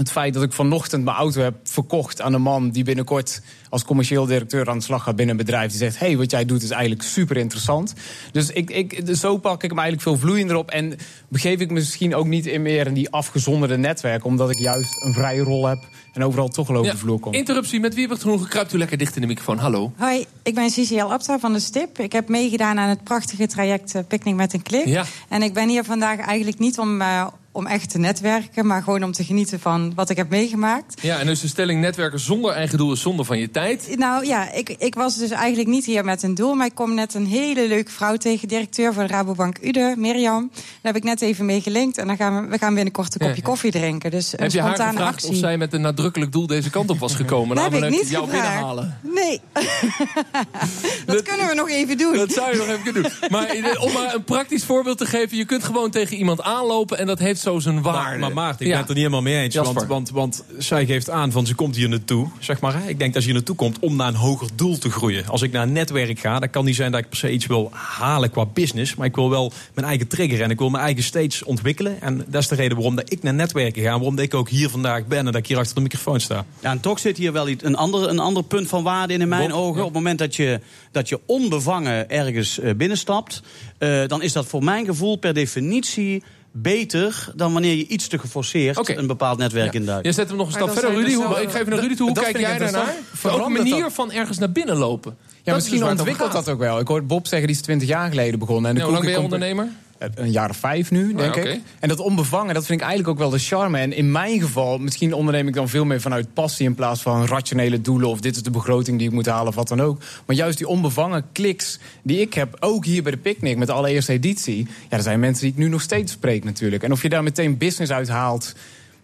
het 0.00 0.10
feit 0.10 0.34
dat 0.34 0.42
ik 0.42 0.52
vanochtend 0.52 1.04
mijn 1.04 1.16
auto 1.16 1.40
heb 1.40 1.54
verkocht 1.64 2.20
aan 2.20 2.32
een 2.32 2.42
man 2.42 2.70
die 2.70 2.84
binnenkort 2.84 3.42
als 3.68 3.84
commercieel 3.84 4.26
directeur 4.26 4.68
aan 4.68 4.78
de 4.78 4.84
slag 4.84 5.02
gaat 5.02 5.16
binnen 5.16 5.38
een 5.38 5.44
bedrijf. 5.44 5.70
Die 5.70 5.78
zegt: 5.78 5.98
hey, 5.98 6.16
wat 6.16 6.30
jij 6.30 6.44
doet 6.44 6.62
is 6.62 6.70
eigenlijk 6.70 7.02
super 7.02 7.36
interessant. 7.36 7.94
Dus 8.32 8.50
ik, 8.50 8.70
ik, 8.70 9.06
dus 9.06 9.20
zo 9.20 9.36
pak 9.36 9.62
ik 9.62 9.70
hem 9.70 9.78
eigenlijk 9.78 10.08
veel 10.08 10.18
vloeiender 10.18 10.56
op. 10.56 10.70
En 10.70 10.96
begeef 11.28 11.60
ik 11.60 11.68
me 11.68 11.74
misschien 11.74 12.14
ook 12.14 12.26
niet 12.26 12.46
in 12.46 12.62
meer 12.62 12.86
in 12.86 12.94
die 12.94 13.10
afgezonderde 13.10 13.76
netwerken, 13.76 14.26
omdat 14.26 14.50
ik 14.50 14.58
juist 14.58 15.04
een 15.04 15.12
vrije 15.12 15.42
rol 15.42 15.66
heb 15.66 15.78
en 16.12 16.24
overal 16.24 16.48
toch 16.48 16.66
wel 16.66 16.76
over 16.76 16.88
Ja, 16.88 16.94
de 16.94 17.00
vloer 17.02 17.20
kom. 17.20 17.32
interruptie, 17.32 17.80
met 17.80 17.94
wie 17.94 18.08
heb 18.08 18.18
ik? 18.18 18.48
Kruipt 18.48 18.72
u 18.72 18.78
lekker 18.78 18.98
dicht 18.98 19.14
in 19.14 19.20
de 19.20 19.26
microfoon. 19.26 19.58
Hallo. 19.58 19.92
Hoi, 19.96 20.24
ik 20.42 20.54
ben 20.54 20.70
Cici 20.70 21.00
Abta 21.00 21.38
van 21.38 21.52
de 21.52 21.60
STIP. 21.60 21.98
Ik 21.98 22.12
heb 22.12 22.28
meegedaan 22.28 22.78
aan 22.78 22.88
het 22.88 23.04
prachtige 23.04 23.46
traject 23.46 23.94
eh, 23.94 24.02
Picnic 24.08 24.34
met 24.34 24.52
een 24.52 24.62
Klik. 24.62 24.86
Ja. 24.86 25.04
En 25.28 25.42
ik 25.42 25.52
ben 25.52 25.68
hier 25.68 25.84
vandaag 25.84 26.18
eigenlijk 26.18 26.58
niet 26.58 26.78
om, 26.78 27.00
eh, 27.00 27.26
om 27.52 27.66
echt 27.66 27.90
te 27.90 27.98
netwerken... 27.98 28.66
maar 28.66 28.82
gewoon 28.82 29.02
om 29.02 29.12
te 29.12 29.24
genieten 29.24 29.60
van 29.60 29.92
wat 29.94 30.10
ik 30.10 30.16
heb 30.16 30.30
meegemaakt. 30.30 31.02
Ja, 31.02 31.18
en 31.18 31.26
dus 31.26 31.40
de 31.40 31.48
stelling 31.48 31.80
netwerken 31.80 32.20
zonder 32.20 32.52
eigen 32.52 32.78
doel 32.78 32.92
is 32.92 33.00
zonde 33.00 33.24
van 33.24 33.38
je 33.38 33.50
tijd. 33.50 33.96
Nou 33.96 34.26
ja, 34.26 34.52
ik, 34.52 34.68
ik 34.78 34.94
was 34.94 35.16
dus 35.16 35.30
eigenlijk 35.30 35.68
niet 35.68 35.84
hier 35.84 36.04
met 36.04 36.22
een 36.22 36.34
doel... 36.34 36.54
maar 36.54 36.66
ik 36.66 36.74
kom 36.74 36.94
net 36.94 37.14
een 37.14 37.26
hele 37.26 37.68
leuke 37.68 37.90
vrouw 37.90 38.16
tegen, 38.16 38.48
directeur 38.48 38.92
van 38.92 39.06
Rabobank 39.06 39.58
Ude, 39.62 39.94
Mirjam. 39.96 40.50
Daar 40.52 40.92
heb 40.92 40.96
ik 40.96 41.04
net 41.04 41.20
even 41.20 41.44
mee 41.44 41.60
gelinkt 41.60 41.98
en 41.98 42.06
dan 42.06 42.16
gaan 42.16 42.42
we, 42.42 42.48
we 42.48 42.58
gaan 42.58 42.74
binnenkort 42.74 43.14
een 43.14 43.20
kopje 43.26 43.42
ja. 43.42 43.48
koffie 43.48 43.70
drinken. 43.70 44.10
Dus 44.10 44.32
een 44.32 44.38
Heb 44.42 44.50
je 44.50 44.60
haar 44.60 44.70
gevraagd 44.70 44.98
actie. 44.98 45.30
of 45.30 45.36
zij 45.36 45.56
met 45.56 45.72
een 45.72 45.80
nadrukkelijk 45.80 46.32
doel 46.32 46.46
deze 46.46 46.70
kant 46.70 46.90
op 46.90 46.98
was 46.98 47.14
gekomen? 47.14 47.56
Dat 47.56 47.64
heb 47.64 47.74
ik 47.74 47.80
namelijk 47.80 48.02
niet 48.02 48.12
jou 48.12 48.24
gevraagd. 48.24 48.48
binnenhalen. 48.48 48.98
Nee, 49.02 49.40
dat, 51.06 51.22
kunnen 51.22 51.46
we 51.46 51.54
nog 51.54 51.68
even 51.68 51.98
doen. 51.98 52.16
Dat 52.16 52.32
zou 52.32 52.50
je 52.50 52.56
nog 52.56 52.66
even 52.66 52.82
kunnen 52.82 53.02
doen. 53.02 53.12
Maar 53.30 53.46
eh, 53.46 53.82
om 53.82 53.92
maar 53.92 54.14
een 54.14 54.24
praktisch 54.24 54.64
voorbeeld 54.64 54.98
te 54.98 55.06
geven... 55.06 55.36
je 55.36 55.44
kunt 55.44 55.64
gewoon 55.64 55.90
tegen 55.90 56.16
iemand 56.16 56.42
aanlopen... 56.42 56.98
en 56.98 57.06
dat 57.06 57.18
heeft 57.18 57.39
zo 57.40 57.58
zijn 57.58 57.82
waarde. 57.82 57.98
Maar, 58.10 58.18
maar 58.18 58.32
Maarten, 58.32 58.60
ik 58.60 58.66
Ja. 58.66 58.70
ben 58.70 58.78
het 58.80 58.88
er 58.88 58.94
niet 58.94 59.04
helemaal 59.04 59.22
mee 59.32 59.42
eens. 59.42 59.54
Want, 59.54 59.86
want, 59.86 60.10
want 60.10 60.44
zij 60.58 60.86
geeft 60.86 61.10
aan 61.10 61.32
van 61.32 61.46
ze 61.46 61.54
komt 61.54 61.76
hier 61.76 61.88
naartoe. 61.88 62.28
Zeg 62.38 62.60
maar, 62.60 62.82
hè. 62.82 62.88
ik 62.88 62.98
denk 62.98 63.12
dat 63.12 63.22
je 63.22 63.28
hier 63.28 63.36
naartoe 63.36 63.56
komt 63.56 63.78
om 63.78 63.96
naar 63.96 64.08
een 64.08 64.14
hoger 64.14 64.48
doel 64.54 64.78
te 64.78 64.90
groeien. 64.90 65.26
Als 65.26 65.42
ik 65.42 65.52
naar 65.52 65.62
een 65.62 65.72
netwerk 65.72 66.18
ga, 66.18 66.38
dan 66.38 66.50
kan 66.50 66.64
niet 66.64 66.76
zijn 66.76 66.90
dat 66.90 67.00
ik 67.00 67.08
per 67.08 67.18
se 67.18 67.32
iets 67.32 67.46
wil 67.46 67.68
halen 67.72 68.30
qua 68.30 68.46
business. 68.46 68.94
Maar 68.94 69.06
ik 69.06 69.14
wil 69.14 69.30
wel 69.30 69.52
mijn 69.74 69.86
eigen 69.86 70.06
trigger 70.06 70.40
en 70.42 70.50
ik 70.50 70.58
wil 70.58 70.70
mijn 70.70 70.84
eigen 70.84 71.02
steeds 71.02 71.42
ontwikkelen. 71.42 72.00
En 72.00 72.24
dat 72.28 72.42
is 72.42 72.48
de 72.48 72.54
reden 72.54 72.76
waarom 72.76 72.96
dat 72.96 73.12
ik 73.12 73.22
naar 73.22 73.34
netwerken 73.34 73.82
ga. 73.82 73.88
En 73.88 73.94
waarom 73.94 74.16
dat 74.16 74.24
ik 74.24 74.34
ook 74.34 74.48
hier 74.48 74.68
vandaag 74.68 75.06
ben 75.06 75.18
en 75.18 75.24
dat 75.24 75.34
ik 75.36 75.46
hier 75.46 75.58
achter 75.58 75.74
de 75.74 75.80
microfoon 75.80 76.20
sta. 76.20 76.44
Ja, 76.60 76.70
en 76.70 76.80
toch 76.80 76.98
zit 76.98 77.16
hier 77.16 77.32
wel 77.32 77.48
iets, 77.48 77.64
een, 77.64 77.76
ander, 77.76 78.08
een 78.08 78.18
ander 78.18 78.42
punt 78.42 78.68
van 78.68 78.82
waarde 78.82 79.12
in, 79.12 79.20
in 79.20 79.28
mijn 79.28 79.50
Bob, 79.50 79.58
ogen. 79.58 79.74
ja. 79.74 79.80
Op 79.80 79.84
het 79.86 79.94
moment 79.94 80.18
dat 80.18 80.36
je, 80.36 80.60
dat 80.92 81.08
je 81.08 81.20
onbevangen 81.26 82.10
ergens 82.10 82.58
eh, 82.58 82.74
binnenstapt... 82.74 83.42
eh, 83.78 84.06
dan 84.06 84.22
is 84.22 84.32
dat 84.32 84.46
voor 84.46 84.64
mijn 84.64 84.84
gevoel 84.84 85.16
per 85.16 85.34
definitie 85.34 86.22
beter... 86.52 87.32
dan 87.36 87.52
wanneer 87.52 87.74
je 87.74 87.86
iets 87.86 88.08
te 88.08 88.18
geforceerd 88.18 88.88
een 88.98 89.06
bepaald 89.06 89.38
netwerk 89.38 89.72
Ja. 89.72 89.78
induikt. 89.80 90.04
Je 90.06 90.12
zet 90.12 90.28
hem 90.28 90.36
nog 90.36 90.46
een 90.46 90.52
stap 90.52 90.70
verder. 90.70 90.94
Rudy, 90.94 91.14
hoe, 91.14 91.24
zo- 91.24 91.30
ik 91.40 91.50
geef 91.50 91.54
even 91.54 91.70
naar 91.70 91.78
Rudy 91.80 91.94
toe. 91.94 92.06
Hoe 92.10 92.20
kijk 92.22 92.38
jij 92.38 92.58
daarnaar? 92.58 92.94
Ook 93.24 93.46
een 93.46 93.52
manier 93.52 93.82
dat? 93.82 93.92
van 93.92 94.12
ergens 94.12 94.38
naar 94.38 94.50
binnen 94.52 94.76
lopen. 94.76 95.16
Ja, 95.42 95.54
misschien 95.54 95.80
dus 95.80 95.88
ontwikkelt 95.88 96.32
dat 96.32 96.48
ook 96.48 96.58
wel. 96.58 96.78
Ik 96.78 96.88
hoorde 96.88 97.06
Bob 97.06 97.26
zeggen, 97.26 97.48
die 97.48 97.56
is 97.56 97.62
20 97.62 97.88
jaar 97.88 98.08
geleden 98.08 98.38
begonnen. 98.38 98.70
En 98.70 98.76
de 98.76 98.82
hoe 98.82 98.90
lang 98.90 99.02
ben 99.02 99.12
je 99.12 99.16
er- 99.18 99.22
ondernemer? 99.24 99.68
Een 100.14 100.30
jaar 100.30 100.50
of 100.50 100.56
vijf 100.56 100.90
nu, 100.90 101.14
denk 101.14 101.36
oké. 101.36 101.48
ik. 101.48 101.60
En 101.80 101.88
dat 101.88 101.98
onbevangen, 101.98 102.54
dat 102.54 102.66
vind 102.66 102.80
ik 102.80 102.86
eigenlijk 102.86 103.18
ook 103.18 103.22
wel 103.22 103.38
de 103.38 103.44
charme. 103.44 103.78
En 103.78 103.92
in 103.92 104.12
mijn 104.12 104.40
geval, 104.40 104.78
misschien 104.78 105.12
onderneem 105.12 105.48
ik 105.48 105.54
dan 105.54 105.68
veel 105.68 105.84
meer 105.84 106.00
vanuit 106.00 106.34
passie... 106.34 106.66
in 106.66 106.74
plaats 106.74 107.02
van 107.02 107.26
rationele 107.26 107.80
doelen 107.80 108.08
of 108.08 108.20
dit 108.20 108.36
is 108.36 108.42
de 108.42 108.50
begroting 108.50 108.98
die 108.98 109.08
ik 109.08 109.14
moet 109.14 109.26
halen 109.26 109.48
of 109.48 109.54
wat 109.54 109.68
dan 109.68 109.80
ook. 109.80 110.00
Maar 110.26 110.36
juist 110.36 110.58
die 110.58 110.68
onbevangen 110.68 111.24
kliks 111.32 111.78
die 112.02 112.20
ik 112.20 112.34
heb, 112.34 112.56
ook 112.60 112.84
hier 112.84 113.02
bij 113.02 113.12
de 113.12 113.18
Picnic... 113.18 113.56
met 113.56 113.66
de 113.66 113.72
allereerste 113.72 114.12
editie, 114.12 114.66
ja, 114.88 114.96
er 114.96 115.02
zijn 115.02 115.20
mensen 115.20 115.42
die 115.44 115.52
ik 115.52 115.58
nu 115.58 115.68
nog 115.68 115.82
steeds 115.82 116.12
spreek 116.12 116.44
natuurlijk. 116.44 116.82
En 116.82 116.92
of 116.92 117.02
je 117.02 117.08
daar 117.08 117.22
meteen 117.22 117.58
business 117.58 117.92
uit 117.92 118.08
haalt, 118.08 118.54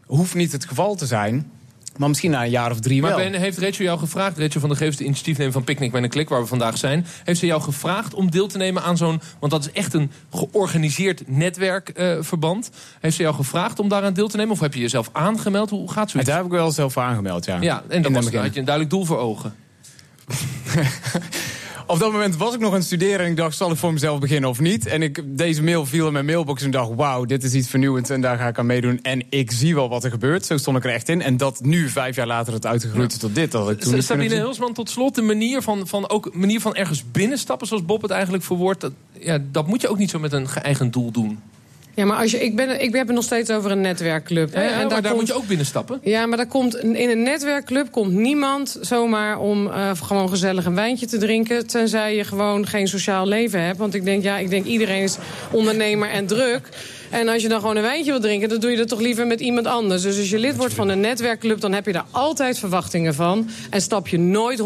hoeft 0.07 0.35
niet 0.35 0.53
het 0.53 0.65
geval 0.65 0.95
te 0.95 1.07
zijn... 1.07 1.51
Maar 1.99 2.09
misschien 2.09 2.31
na 2.31 2.45
een 2.45 2.51
jaar 2.51 2.71
of 2.71 2.81
drie 2.81 3.01
Maar 3.01 3.17
wel. 3.17 3.31
ben, 3.31 3.41
heeft 3.41 3.59
Rachel 3.59 3.85
jou 3.85 3.99
gevraagd, 3.99 4.39
Rachel 4.39 4.61
van 4.61 4.69
de 4.69 4.77
Geest, 4.77 4.99
de 4.99 5.05
initiatiefnemer 5.05 5.53
van 5.53 5.65
Picnic 5.65 5.93
met 5.93 6.03
een 6.03 6.09
Klik, 6.09 6.29
waar 6.29 6.41
we 6.41 6.47
vandaag 6.47 6.79
zijn, 6.79 7.07
heeft 7.25 7.41
ze 7.41 7.47
jou 7.47 7.63
gevraagd 7.63 8.15
om 8.15 8.31
deel 8.31 8.47
te 8.47 8.59
nemen 8.59 8.83
aan 8.83 8.97
zo'n, 8.97 9.21
want 9.39 9.53
dat 9.53 9.65
is 9.67 9.73
echt 9.73 9.95
een 9.95 10.11
georganiseerd 10.31 11.29
netwerkverband. 11.29 12.71
heeft 13.01 13.17
ze 13.17 13.23
jou 13.23 13.35
gevraagd 13.35 13.79
om 13.79 13.89
daaraan 13.89 14.15
deel 14.15 14.29
te 14.29 14.37
nemen 14.37 14.53
of 14.53 14.61
heb 14.61 14.75
je 14.75 14.81
jezelf 14.81 15.09
aangemeld? 15.13 15.71
Hoe 15.71 15.91
gaat 15.93 16.05
En 16.05 16.11
zoiets? 16.11 16.29
daar 16.29 16.39
heb 16.39 16.47
ik 16.47 16.53
wel 16.53 16.71
zelf 16.71 16.99
aangemeld, 16.99 17.45
ja. 17.45 17.61
Ja, 17.61 17.83
en 17.89 18.03
dan 18.03 18.15
had 18.15 18.25
je 18.25 18.39
een 18.39 18.53
duidelijk 18.53 18.91
doel 18.91 19.05
voor 19.05 19.19
ogen. 19.19 19.55
Op 21.89 21.99
dat 21.99 22.13
moment 22.13 22.37
was 22.37 22.55
ik 22.55 22.61
nog 22.61 22.71
aan 22.71 22.77
het 22.77 22.85
studeren 22.85 23.25
en 23.25 23.31
ik 23.31 23.37
dacht, 23.37 23.57
zal 23.57 23.71
ik 23.71 23.77
voor 23.77 23.93
mezelf 23.93 24.21
beginnen 24.21 24.51
of 24.51 24.61
niet? 24.61 24.87
En 24.87 25.03
ik, 25.03 25.23
deze 25.25 25.63
mail 25.63 25.87
viel 25.87 26.07
in 26.07 26.13
mijn 26.13 26.25
mailbox 26.25 26.63
en 26.63 26.71
dacht, 26.71 26.91
wauw, 26.95 27.25
dit 27.25 27.43
is 27.43 27.55
iets 27.55 27.69
vernieuwends 27.69 28.11
en 28.11 28.21
daar 28.21 28.39
ga 28.39 28.49
ik 28.49 28.59
aan 28.59 28.67
meedoen. 28.67 28.99
En 29.03 29.23
ik 29.29 29.51
zie 29.51 29.75
wel 29.75 29.89
wat 29.89 30.05
er 30.05 30.11
gebeurt. 30.11 30.47
Zo 30.47 30.57
stond 30.57 30.77
ik 30.77 30.85
er 30.85 30.91
echt 30.91 31.09
in. 31.09 31.23
En 31.23 31.37
dat 31.37 31.61
nu, 31.65 31.89
vijf 31.89 32.17
jaar 32.17 32.27
later, 32.27 32.53
het 32.53 32.67
uitgegroeid 32.67 33.13
is 33.13 33.19
tot 33.19 33.35
dit. 33.35 33.53
Dat 33.53 33.71
ik 33.71 33.81
toen 33.81 34.03
Sabine. 34.03 34.35
Hilsman, 34.35 34.73
tot 34.73 34.91
slot, 34.91 35.15
de 35.15 35.23
manier 35.23 35.63
van, 35.63 35.87
van, 35.87 36.09
ook, 36.09 36.35
manier 36.35 36.61
van 36.61 36.75
ergens 36.75 37.05
binnenstappen, 37.11 37.67
zoals 37.67 37.85
Bob 37.85 38.03
het 38.03 38.11
eigenlijk 38.11 38.45
verwoordt, 38.45 38.81
dat, 38.81 38.93
ja, 39.13 39.39
dat 39.53 39.67
moet 39.67 39.81
je 39.81 39.89
ook 39.89 39.99
niet 39.99 40.11
zo 40.11 40.19
met 40.19 40.33
een 40.33 40.49
geëigend 40.49 40.93
doel 40.93 41.11
doen. 41.11 41.39
Ja, 41.97 42.05
maar 42.05 42.17
als 42.17 42.31
je, 42.31 42.45
ik, 42.45 42.57
ben, 42.57 42.83
ik 42.83 42.95
heb 42.95 43.07
het 43.07 43.17
nog 43.17 43.25
steeds 43.25 43.51
over 43.51 43.71
een 43.71 43.81
netwerkclub. 43.81 44.53
Ja, 44.53 44.59
Hè? 44.59 44.65
ja, 44.65 44.71
en 44.71 44.79
maar 44.79 44.89
daar, 44.89 45.03
komt, 45.03 45.15
moet 45.15 45.27
je 45.27 45.35
ook 45.35 45.47
binnenstappen. 45.47 46.01
Ja, 46.03 46.27
maar 46.27 46.37
daar 46.37 46.47
komt, 46.47 46.77
in 46.77 47.11
een 47.11 47.23
netwerkclub 47.23 47.91
komt 47.91 48.13
niemand 48.13 48.79
zomaar 48.81 49.39
om 49.39 49.67
eh, 49.67 49.91
gewoon 50.03 50.29
gezellig 50.29 50.65
een 50.65 50.75
wijntje 50.75 51.07
te 51.07 51.19
drinken. 51.19 51.67
Tenzij 51.67 52.17
je 52.17 52.25
gewoon 52.25 52.67
geen 52.67 52.89
sociaal 52.89 53.27
leven 53.27 53.63
hebt. 53.63 53.79
Want 53.79 53.95
ik 53.95 54.05
denk, 54.05 54.23
ja, 54.23 54.39
ik 54.39 54.51
denk 54.51 54.65
iedereen 54.65 55.03
is 55.03 55.17
ondernemer 55.51 56.11
en 56.11 56.27
druk. 56.27 56.69
En 57.11 57.29
als 57.29 57.43
je 57.43 57.49
dan 57.49 57.61
gewoon 57.61 57.77
een 57.77 57.83
wijntje 57.83 58.11
wil 58.11 58.21
drinken, 58.21 58.49
dan 58.49 58.61
doe 58.61 58.71
je 58.71 58.77
dat 58.77 58.89
toch 58.89 59.01
liever 59.01 59.27
met 59.27 59.41
iemand 59.41 59.67
anders. 59.67 60.03
Dus 60.03 60.19
als 60.19 60.31
je 60.31 60.39
lid 60.39 60.57
wordt 60.57 60.75
van 60.75 60.89
een 60.89 61.01
netwerkclub, 61.01 61.61
dan 61.61 61.73
heb 61.73 61.87
je 61.87 61.93
daar 61.93 62.07
altijd 62.11 62.59
verwachtingen 62.59 63.15
van. 63.15 63.49
En 63.71 63.81
stap 63.81 64.09
je 64.09 64.19
nooit 64.19 64.63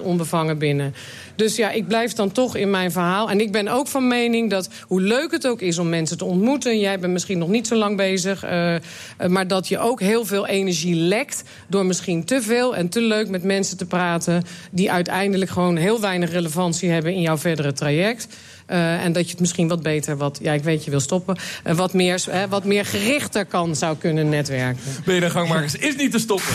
100% 0.00 0.02
onbevangen 0.02 0.58
binnen. 0.58 0.94
Dus 1.36 1.56
ja, 1.56 1.70
ik 1.70 1.88
blijf 1.88 2.12
dan 2.12 2.32
toch 2.32 2.56
in 2.56 2.70
mijn 2.70 2.92
verhaal. 2.92 3.30
En 3.30 3.40
ik 3.40 3.52
ben 3.52 3.68
ook 3.68 3.86
van 3.86 4.08
mening 4.08 4.50
dat 4.50 4.68
hoe 4.86 5.00
leuk 5.00 5.30
het 5.30 5.46
ook 5.46 5.60
is 5.60 5.78
om 5.78 5.88
mensen 5.88 6.18
te 6.18 6.24
ontmoeten. 6.24 6.78
Jij 6.78 6.98
bent 6.98 7.12
misschien 7.12 7.38
nog 7.38 7.48
niet 7.48 7.66
zo 7.66 7.74
lang 7.76 7.96
bezig. 7.96 8.42
eh, 8.42 8.74
eh, 8.74 8.80
maar 9.26 9.46
dat 9.46 9.68
je 9.68 9.78
ook 9.78 10.00
heel 10.00 10.24
veel 10.24 10.46
energie 10.46 10.94
lekt. 10.94 11.42
Door 11.68 11.86
misschien 11.86 12.24
te 12.24 12.42
veel 12.42 12.76
en 12.76 12.88
te 12.88 13.00
leuk 13.00 13.28
met 13.28 13.42
mensen 13.42 13.76
te 13.76 13.86
praten. 13.86 14.44
Die 14.70 14.92
uiteindelijk 14.92 15.50
gewoon 15.50 15.76
heel 15.76 16.00
weinig 16.00 16.32
relevantie 16.32 16.90
hebben 16.90 17.14
in 17.14 17.20
jouw 17.20 17.38
verdere 17.38 17.72
traject. 17.72 18.28
Eh, 18.68 19.04
en 19.04 19.12
dat 19.12 19.24
je 19.24 19.30
het 19.30 19.40
misschien 19.40 19.68
wat 19.68 19.82
beter, 19.82 20.16
wat, 20.16 20.38
ja, 20.42 20.52
ik 20.52 20.62
weet 20.62 20.84
je 20.84 20.90
wil 20.90 21.00
stoppen, 21.00 21.36
eh, 21.62 21.74
wat, 21.74 21.92
meer, 21.92 22.24
wat 22.48 22.64
meer 22.64 22.84
gerichter 22.84 23.44
kan 23.46 23.76
zou 23.76 23.96
kunnen 23.96 24.28
netwerken. 24.28 24.82
BNR 25.04 25.30
Gangmakers 25.30 25.74
is 25.74 25.96
niet 25.96 26.12
te 26.12 26.18
stoppen. 26.18 26.54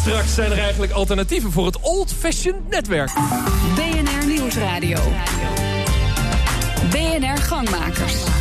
Straks 0.00 0.34
zijn 0.34 0.50
er 0.50 0.58
eigenlijk 0.58 0.92
alternatieven 0.92 1.52
voor 1.52 1.66
het 1.66 1.80
old-fashioned 1.80 2.68
netwerk. 2.68 3.10
BNR 3.74 4.26
Nieuwsradio. 4.26 4.98
BNR 6.90 7.36
Gangmakers. 7.36 8.39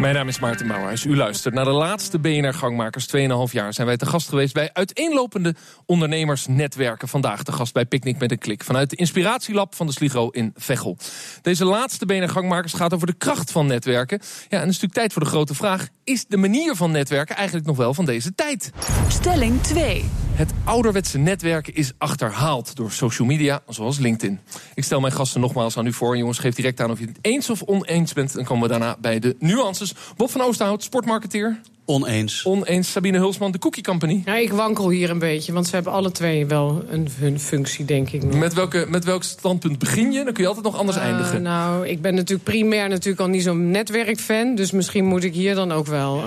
Mijn 0.00 0.14
naam 0.14 0.28
is 0.28 0.38
Maarten 0.38 0.66
Mouwhuis. 0.66 1.04
U 1.04 1.16
luistert 1.16 1.54
naar 1.54 1.64
de 1.64 1.70
laatste 1.70 2.18
BNR 2.18 2.54
Gangmakers. 2.54 3.06
2,5 3.16 3.52
jaar 3.52 3.74
zijn 3.74 3.86
wij 3.86 3.96
te 3.96 4.06
gast 4.06 4.28
geweest 4.28 4.54
bij 4.54 4.70
uiteenlopende 4.72 5.54
ondernemersnetwerken. 5.86 7.08
Vandaag 7.08 7.42
te 7.42 7.52
gast 7.52 7.72
bij 7.72 7.84
Picnic 7.84 8.18
met 8.18 8.30
een 8.30 8.38
Klik. 8.38 8.64
Vanuit 8.64 8.90
de 8.90 8.96
Inspiratielab 8.96 9.74
van 9.74 9.86
de 9.86 9.92
Sligo 9.92 10.28
in 10.28 10.52
Veghel. 10.56 10.96
Deze 11.42 11.64
laatste 11.64 12.06
BNR 12.06 12.28
Gangmakers 12.28 12.72
gaat 12.72 12.94
over 12.94 13.06
de 13.06 13.12
kracht 13.12 13.52
van 13.52 13.66
netwerken. 13.66 14.18
Ja, 14.22 14.26
en 14.48 14.58
het 14.58 14.68
is 14.68 14.80
natuurlijk 14.80 14.92
tijd 14.92 15.12
voor 15.12 15.22
de 15.22 15.28
grote 15.28 15.54
vraag. 15.54 15.88
Is 16.04 16.26
de 16.26 16.36
manier 16.36 16.76
van 16.76 16.90
netwerken 16.90 17.36
eigenlijk 17.36 17.66
nog 17.66 17.76
wel 17.76 17.94
van 17.94 18.04
deze 18.04 18.34
tijd? 18.34 18.70
Stelling 19.08 19.62
2. 19.62 20.04
Het 20.40 20.52
ouderwetse 20.64 21.18
netwerken 21.18 21.74
is 21.74 21.92
achterhaald 21.98 22.76
door 22.76 22.90
social 22.90 23.28
media, 23.28 23.62
zoals 23.68 23.98
LinkedIn. 23.98 24.40
Ik 24.74 24.84
stel 24.84 25.00
mijn 25.00 25.12
gasten 25.12 25.40
nogmaals 25.40 25.76
aan 25.76 25.86
u 25.86 25.92
voor. 25.92 26.16
Jongens, 26.16 26.38
geef 26.38 26.54
direct 26.54 26.80
aan 26.80 26.90
of 26.90 26.98
je 26.98 27.06
het 27.06 27.18
eens 27.20 27.50
of 27.50 27.62
oneens 27.62 28.12
bent. 28.12 28.34
Dan 28.34 28.44
komen 28.44 28.62
we 28.62 28.68
daarna 28.68 28.96
bij 29.00 29.18
de 29.18 29.36
nuances. 29.38 29.89
Bob 30.16 30.30
van 30.30 30.40
Oosterhout, 30.40 30.82
sportmarketeer. 30.82 31.60
Oneens. 31.84 32.44
Oneens 32.44 32.90
Sabine 32.92 33.18
Hulsman, 33.18 33.52
de 33.52 33.58
Cookie 33.58 33.82
Company. 33.82 34.22
Ja, 34.24 34.36
ik 34.36 34.52
wankel 34.52 34.88
hier 34.90 35.10
een 35.10 35.18
beetje, 35.18 35.52
want 35.52 35.66
ze 35.66 35.74
hebben 35.74 35.92
alle 35.92 36.10
twee 36.12 36.46
wel 36.46 36.84
een, 36.90 37.08
hun 37.18 37.40
functie, 37.40 37.84
denk 37.84 38.10
ik. 38.10 38.22
Nog. 38.22 38.34
Met, 38.38 38.54
welke, 38.54 38.86
met 38.88 39.04
welk 39.04 39.22
standpunt 39.22 39.78
begin 39.78 40.12
je? 40.12 40.24
Dan 40.24 40.32
kun 40.32 40.42
je 40.42 40.48
altijd 40.48 40.66
nog 40.66 40.76
anders 40.78 40.96
Eh, 40.98 41.02
eindigen. 41.04 41.42
nou, 41.42 41.86
ik 41.88 42.00
ben 42.02 42.14
natuurlijk 42.14 42.44
primair 42.44 42.88
natuurlijk 42.88 43.20
al 43.20 43.26
niet 43.28 43.42
zo'n 43.42 43.70
netwerkfan. 43.70 44.54
Dus 44.54 44.70
misschien 44.70 45.04
moet 45.04 45.24
ik 45.24 45.34
hier 45.34 45.54
dan 45.54 45.72
ook 45.72 45.86
wel 45.86 46.16
eh 46.18 46.24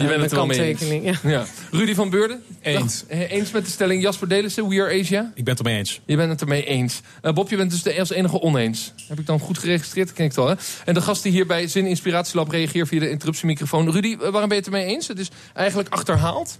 je 0.00 0.06
bent 0.06 0.10
een 0.10 0.20
het 0.20 0.32
wel 0.32 0.46
mee 0.46 0.58
eens. 0.60 0.78
kanttekening. 0.78 1.18
Ja. 1.22 1.30
Ja. 1.30 1.44
Rudy 1.70 1.94
van 1.94 2.10
Beurden? 2.10 2.42
Eens. 2.62 3.04
Dag. 3.08 3.18
Eh, 3.18 3.30
Eens 3.30 3.50
met 3.50 3.64
de 3.64 3.70
stelling 3.70 4.02
Jasper 4.02 4.28
Delissen, 4.28 4.68
We 4.68 4.82
Are 4.82 5.00
Asia? 5.00 5.32
Ik 5.34 5.44
ben 5.44 5.54
het 5.54 5.62
ermee 5.64 5.78
eens. 5.78 6.00
Je 6.06 6.16
bent 6.16 6.30
het 6.30 6.40
ermee 6.40 6.64
eens. 6.64 7.00
Eh, 7.22 7.32
Bob, 7.32 7.50
je 7.50 7.56
bent 7.56 7.70
dus 7.70 7.82
de 7.82 7.98
als 7.98 8.10
enige 8.10 8.40
oneens. 8.40 8.92
Heb 9.08 9.18
ik 9.18 9.26
dan 9.26 9.38
goed 9.38 9.58
geregistreerd? 9.58 10.12
Ken 10.12 10.24
ik 10.24 10.30
het 10.30 10.40
al, 10.40 10.48
hè? 10.48 10.54
En 10.84 10.94
de 10.94 11.00
gast 11.00 11.22
die 11.22 11.32
hier 11.32 11.46
bij 11.46 11.66
Zin 11.68 11.86
Inspiratielab 11.86 12.50
reageert 12.50 12.88
via 12.88 13.00
de 13.00 13.10
interruptiemicrofoon. 13.10 13.90
Rudy, 13.90 14.12
eh, 14.12 14.18
waarom 14.18 14.48
ben 14.48 14.48
je 14.48 14.54
het 14.54 14.66
ermee 14.66 14.84
eens? 14.84 14.87
Het 14.88 15.18
is 15.18 15.30
eigenlijk 15.54 15.88
achterhaald. 15.88 16.58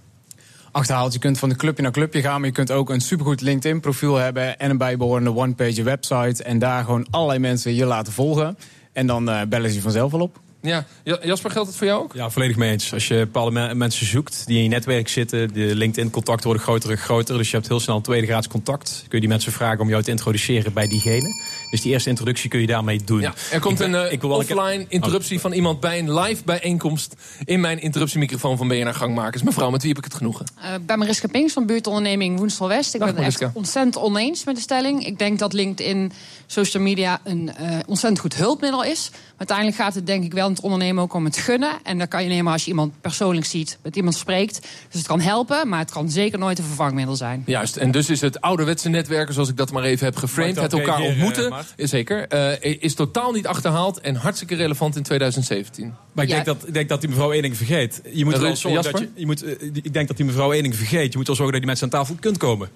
achterhaalt. 0.71 1.13
Je 1.13 1.19
kunt 1.19 1.39
van 1.39 1.49
de 1.49 1.55
clubje 1.55 1.83
naar 1.83 1.91
clubje 1.91 2.21
gaan, 2.21 2.39
maar 2.39 2.49
je 2.49 2.55
kunt 2.55 2.71
ook 2.71 2.89
een 2.89 3.01
supergoed 3.01 3.41
LinkedIn-profiel 3.41 4.15
hebben 4.15 4.59
en 4.59 4.69
een 4.69 4.77
bijbehorende 4.77 5.35
one-page 5.35 5.83
website. 5.83 6.43
En 6.43 6.59
daar 6.59 6.83
gewoon 6.83 7.07
allerlei 7.09 7.39
mensen 7.39 7.75
je 7.75 7.85
laten 7.85 8.13
volgen. 8.13 8.57
En 8.93 9.07
dan 9.07 9.29
eh, 9.29 9.41
bellen 9.47 9.69
ze 9.69 9.75
je 9.75 9.81
vanzelf 9.81 10.11
wel 10.11 10.21
op. 10.21 10.39
Ja, 10.61 10.85
Ja, 11.03 11.19
Jasper, 11.23 11.51
geldt 11.51 11.67
het 11.67 11.77
voor 11.77 11.87
jou 11.87 12.03
ook? 12.03 12.13
Ja, 12.13 12.29
volledig 12.29 12.55
mee 12.55 12.71
eens. 12.71 12.93
Als 12.93 13.07
je 13.07 13.15
bepaalde 13.15 13.51
me- 13.51 13.75
mensen 13.75 14.05
zoekt 14.05 14.43
die 14.47 14.57
in 14.57 14.63
je 14.63 14.69
netwerk 14.69 15.07
zitten, 15.07 15.53
de 15.53 15.75
LinkedIn-contacten 15.75 16.45
worden 16.45 16.63
groter 16.63 16.89
en 16.91 16.97
groter. 16.97 17.37
Dus 17.37 17.49
je 17.49 17.55
hebt 17.55 17.67
heel 17.67 17.79
snel 17.79 17.95
een 17.95 18.01
tweede 18.01 18.27
graads 18.27 18.47
contact. 18.47 18.97
Kun 18.99 19.07
je 19.11 19.19
die 19.19 19.27
mensen 19.29 19.51
vragen 19.51 19.79
om 19.79 19.89
jou 19.89 20.03
te 20.03 20.11
introduceren 20.11 20.73
bij 20.73 20.87
diegene. 20.87 21.27
Dus 21.71 21.81
die 21.81 21.91
eerste 21.91 22.09
introductie 22.09 22.49
kun 22.49 22.59
je 22.59 22.67
daarmee 22.67 23.01
doen. 23.03 23.21
Ja, 23.21 23.33
er 23.51 23.59
komt 23.59 23.79
Ik 23.79 23.85
een 23.85 23.95
eh, 23.95 24.11
ik 24.11 24.21
wil 24.21 24.29
offline 24.29 24.85
interruptie 24.87 25.39
van 25.39 25.51
iemand 25.51 25.79
bij 25.79 25.99
een 25.99 26.13
live 26.13 26.43
bijeenkomst 26.43 27.15
in 27.45 27.59
mijn 27.59 27.81
interruptiemicrofoon 27.81 28.57
van 28.57 28.67
BNR 28.67 28.93
Gangmakers. 28.93 29.43
Mevrouw, 29.43 29.69
met 29.69 29.81
wie 29.81 29.89
heb 29.89 29.97
ik 29.97 30.03
het 30.03 30.13
genoegen? 30.13 30.45
Uh, 30.57 30.65
bij 30.81 30.97
Mariska 30.97 31.27
Pinks 31.27 31.53
van 31.53 31.65
buurtonderneming 31.65 32.37
Woensel 32.37 32.67
West. 32.67 32.93
Ik 32.93 32.99
Dag, 32.99 33.13
ben 33.13 33.23
het 33.23 33.41
echt 33.41 33.53
ontzettend 33.53 33.97
oneens 33.97 34.43
met 34.43 34.55
de 34.55 34.61
stelling. 34.61 35.05
Ik 35.05 35.19
denk 35.19 35.39
dat 35.39 35.53
LinkedIn, 35.53 36.11
social 36.45 36.83
media, 36.83 37.19
een 37.23 37.55
eh, 37.55 37.77
ontzettend 37.85 38.19
goed 38.21 38.35
hulpmiddel 38.35 38.83
is. 38.83 39.09
Maar 39.11 39.37
uiteindelijk 39.37 39.77
gaat 39.77 39.93
het 39.95 40.05
denk 40.07 40.23
ik 40.23 40.33
wel 40.33 40.47
het 40.55 40.61
ondernemen 40.61 41.03
ook 41.03 41.13
om 41.13 41.25
het 41.25 41.37
gunnen. 41.37 41.71
En 41.83 41.97
dat 41.97 42.07
kan 42.07 42.23
je 42.23 42.29
nemen 42.29 42.51
als 42.51 42.63
je 42.63 42.69
iemand 42.69 43.01
persoonlijk 43.01 43.45
ziet, 43.45 43.77
met 43.81 43.95
iemand 43.95 44.15
spreekt. 44.15 44.61
Dus 44.61 44.97
het 44.99 45.07
kan 45.07 45.19
helpen, 45.21 45.69
maar 45.69 45.79
het 45.79 45.91
kan 45.91 46.09
zeker 46.09 46.39
nooit 46.39 46.57
een 46.59 46.63
vervangmiddel 46.65 47.15
zijn. 47.15 47.43
Juist, 47.45 47.77
en 47.77 47.91
dus 47.91 48.09
is 48.09 48.21
het 48.21 48.41
ouderwetse 48.41 48.89
netwerken, 48.89 49.33
zoals 49.33 49.49
ik 49.49 49.57
dat 49.57 49.71
maar 49.71 49.83
even 49.83 50.05
heb 50.05 50.15
geframed, 50.15 50.55
het 50.55 50.73
elkaar 50.73 51.01
ontmoeten, 51.01 51.53
is 51.75 51.89
zeker, 51.89 52.27
eh, 52.27 52.75
is 52.81 52.93
totaal 52.93 53.31
niet 53.31 53.47
achterhaald 53.47 53.99
en 53.99 54.15
hartstikke 54.15 54.55
relevant 54.55 54.95
in 54.95 55.03
2017. 55.03 55.93
Maar 56.11 56.23
ik 56.23 56.29
Ja. 56.29 56.35
denk, 56.35 56.45
dat, 56.59 56.67
ik 56.67 56.73
denk 56.73 56.89
dat 56.89 56.99
die 57.01 57.09
mevrouw 57.09 57.31
één 57.31 57.41
ding 57.41 57.57
vergeet. 57.57 58.01
Je 58.13 58.25
moet 58.25 58.37
wel 58.37 58.55
zorgen 58.55 58.83
dat 58.83 58.91
Jasper? 58.91 59.01
je, 59.15 59.19
je 59.19 59.25
moet, 59.25 59.43
eh, 59.43 59.51
Ik 59.73 59.93
denk 59.93 60.07
dat 60.07 60.17
die 60.17 60.25
mevrouw 60.25 60.51
één 60.53 60.63
ding 60.63 60.75
vergeet. 60.75 61.11
Je 61.11 61.17
moet 61.17 61.27
wel 61.27 61.35
zorgen 61.35 61.53
dat 61.53 61.61
die 61.61 61.65
mensen 61.71 61.83
aan 61.91 61.99
tafel 61.99 62.15
kunt 62.19 62.37
komen. 62.37 62.69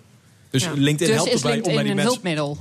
Dus 0.49 0.63
Ja. 0.63 0.71
LinkedIn 0.75 1.07
Dus 1.07 1.15
helpt 1.15 1.33
is 1.33 1.41
erbij 1.41 1.55
om 1.57 1.61
bij 1.63 1.71
die 1.73 1.81
een 1.81 1.87
mensen... 1.87 2.05
hulpmiddel? 2.11 2.57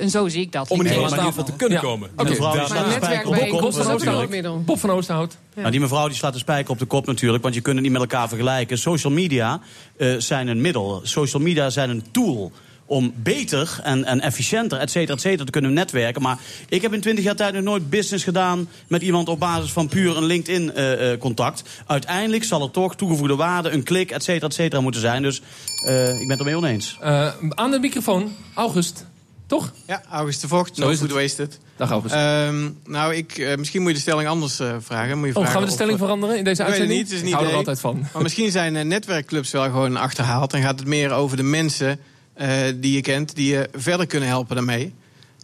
En 0.00 0.10
zo 0.10 0.28
zie 0.28 0.40
ik 0.40 0.52
dat. 0.52 0.70
Om 0.70 0.80
in 0.80 0.86
ieder 0.86 1.08
geval 1.08 1.44
te 1.44 1.52
kunnen 1.52 1.78
Ja. 1.78 1.84
komen. 1.84 2.10
Oké. 2.16 2.28
Mevrouw, 2.28 2.52
de 2.52 2.90
spijker 2.96 3.28
op 3.28 3.34
de 3.34 3.46
kop 3.48 3.60
Bob 3.60 3.72
van. 3.72 3.92
Oosterhout. 3.92 4.18
hulpmiddel. 4.18 4.62
Bob 4.64 4.80
van 4.80 4.90
Oosterhout. 4.90 5.36
Nou, 5.54 5.70
die 5.70 5.80
mevrouw 5.80 6.06
die 6.08 6.16
slaat 6.16 6.32
de 6.32 6.38
spijker 6.38 6.70
op 6.70 6.78
de 6.78 6.84
kop 6.84 7.06
natuurlijk, 7.06 7.42
want 7.42 7.54
je 7.54 7.60
kunt 7.60 7.74
het 7.74 7.84
niet 7.84 7.92
met 7.92 8.00
elkaar 8.00 8.28
vergelijken. 8.28 8.78
Social 8.78 9.12
media 9.12 9.60
eh, 9.96 10.14
zijn 10.18 10.48
een 10.48 10.60
middel. 10.60 11.00
Social 11.02 11.42
media 11.42 11.70
zijn 11.70 11.90
een 11.90 12.04
tool 12.10 12.52
om 12.86 13.12
beter 13.16 13.80
en, 13.82 14.04
en 14.04 14.20
efficiënter, 14.20 14.78
et 14.78 14.90
cetera, 14.90 15.14
et 15.14 15.20
cetera, 15.20 15.44
te 15.44 15.50
kunnen 15.50 15.72
netwerken. 15.72 16.22
Maar 16.22 16.38
ik 16.68 16.82
heb 16.82 16.92
in 16.94 17.00
20 17.00 17.24
jaar 17.24 17.36
tijd 17.36 17.54
nog 17.54 17.62
nooit 17.62 17.90
business 17.90 18.24
gedaan 18.24 18.68
met 18.88 19.02
iemand 19.02 19.28
op 19.28 19.38
basis 19.38 19.70
van 19.72 19.88
puur 19.88 20.16
een 20.16 20.24
LinkedIn-contact. 20.24 21.62
Uiteindelijk 21.86 22.44
zal 22.44 22.62
er 22.62 22.70
toch 22.70 22.96
toegevoegde 22.96 23.36
waarde, 23.36 23.70
een 23.70 23.82
klik, 23.82 24.10
et 24.10 24.22
cetera, 24.22 24.46
et 24.46 24.54
cetera 24.54 24.80
moeten 24.80 25.00
zijn. 25.00 25.22
Dus 25.22 25.42
eh, 25.86 26.08
ik 26.08 26.18
ben 26.18 26.30
het 26.30 26.38
ermee 26.38 26.56
oneens. 26.56 26.96
Eh, 27.00 27.28
aan 27.48 27.70
de 27.70 27.78
microfoon, 27.78 28.32
August. 28.54 29.06
Toch? 29.50 29.72
Ja, 29.86 30.02
August 30.10 30.40
de 30.40 30.48
Vocht, 30.48 30.76
Zo 30.76 30.82
no 30.82 30.94
food 30.96 31.00
het. 31.00 31.12
wasted. 31.12 31.58
Dag 31.76 31.90
August. 31.90 32.14
Ehm, 32.14 32.70
nou, 32.86 33.14
ik, 33.14 33.38
eh, 33.38 33.56
misschien 33.56 33.80
moet 33.80 33.90
je 33.90 33.96
de 33.96 34.02
stelling 34.02 34.28
anders 34.28 34.60
eh, 34.60 34.74
vragen. 34.80 35.18
Moet 35.18 35.26
je 35.28 35.34
oh, 35.34 35.40
vragen 35.40 35.50
gaan 35.52 35.60
we 35.60 35.66
de 35.66 35.72
of- 35.72 35.78
stelling 35.78 35.98
veranderen 35.98 36.38
in 36.38 36.44
deze 36.44 36.64
uitzending? 36.64 36.98
niet, 37.00 37.12
is 37.12 37.20
een 37.20 37.26
Ik 37.26 37.32
hou 37.32 37.46
er 37.46 37.54
altijd 37.54 37.80
van. 37.80 38.06
Maar 38.12 38.22
misschien 38.22 38.50
zijn 38.50 38.76
eh, 38.76 38.84
netwerkclubs 38.84 39.50
wel 39.50 39.62
gewoon 39.62 39.96
achterhaald. 39.96 40.52
En 40.52 40.62
gaat 40.62 40.78
het 40.78 40.88
meer 40.88 41.10
over 41.12 41.36
de 41.36 41.42
mensen 41.42 41.98
eh, 42.34 42.48
die 42.76 42.92
je 42.92 43.00
kent, 43.00 43.34
die 43.34 43.52
je 43.52 43.68
verder 43.74 44.06
kunnen 44.06 44.28
helpen 44.28 44.56
daarmee. 44.56 44.94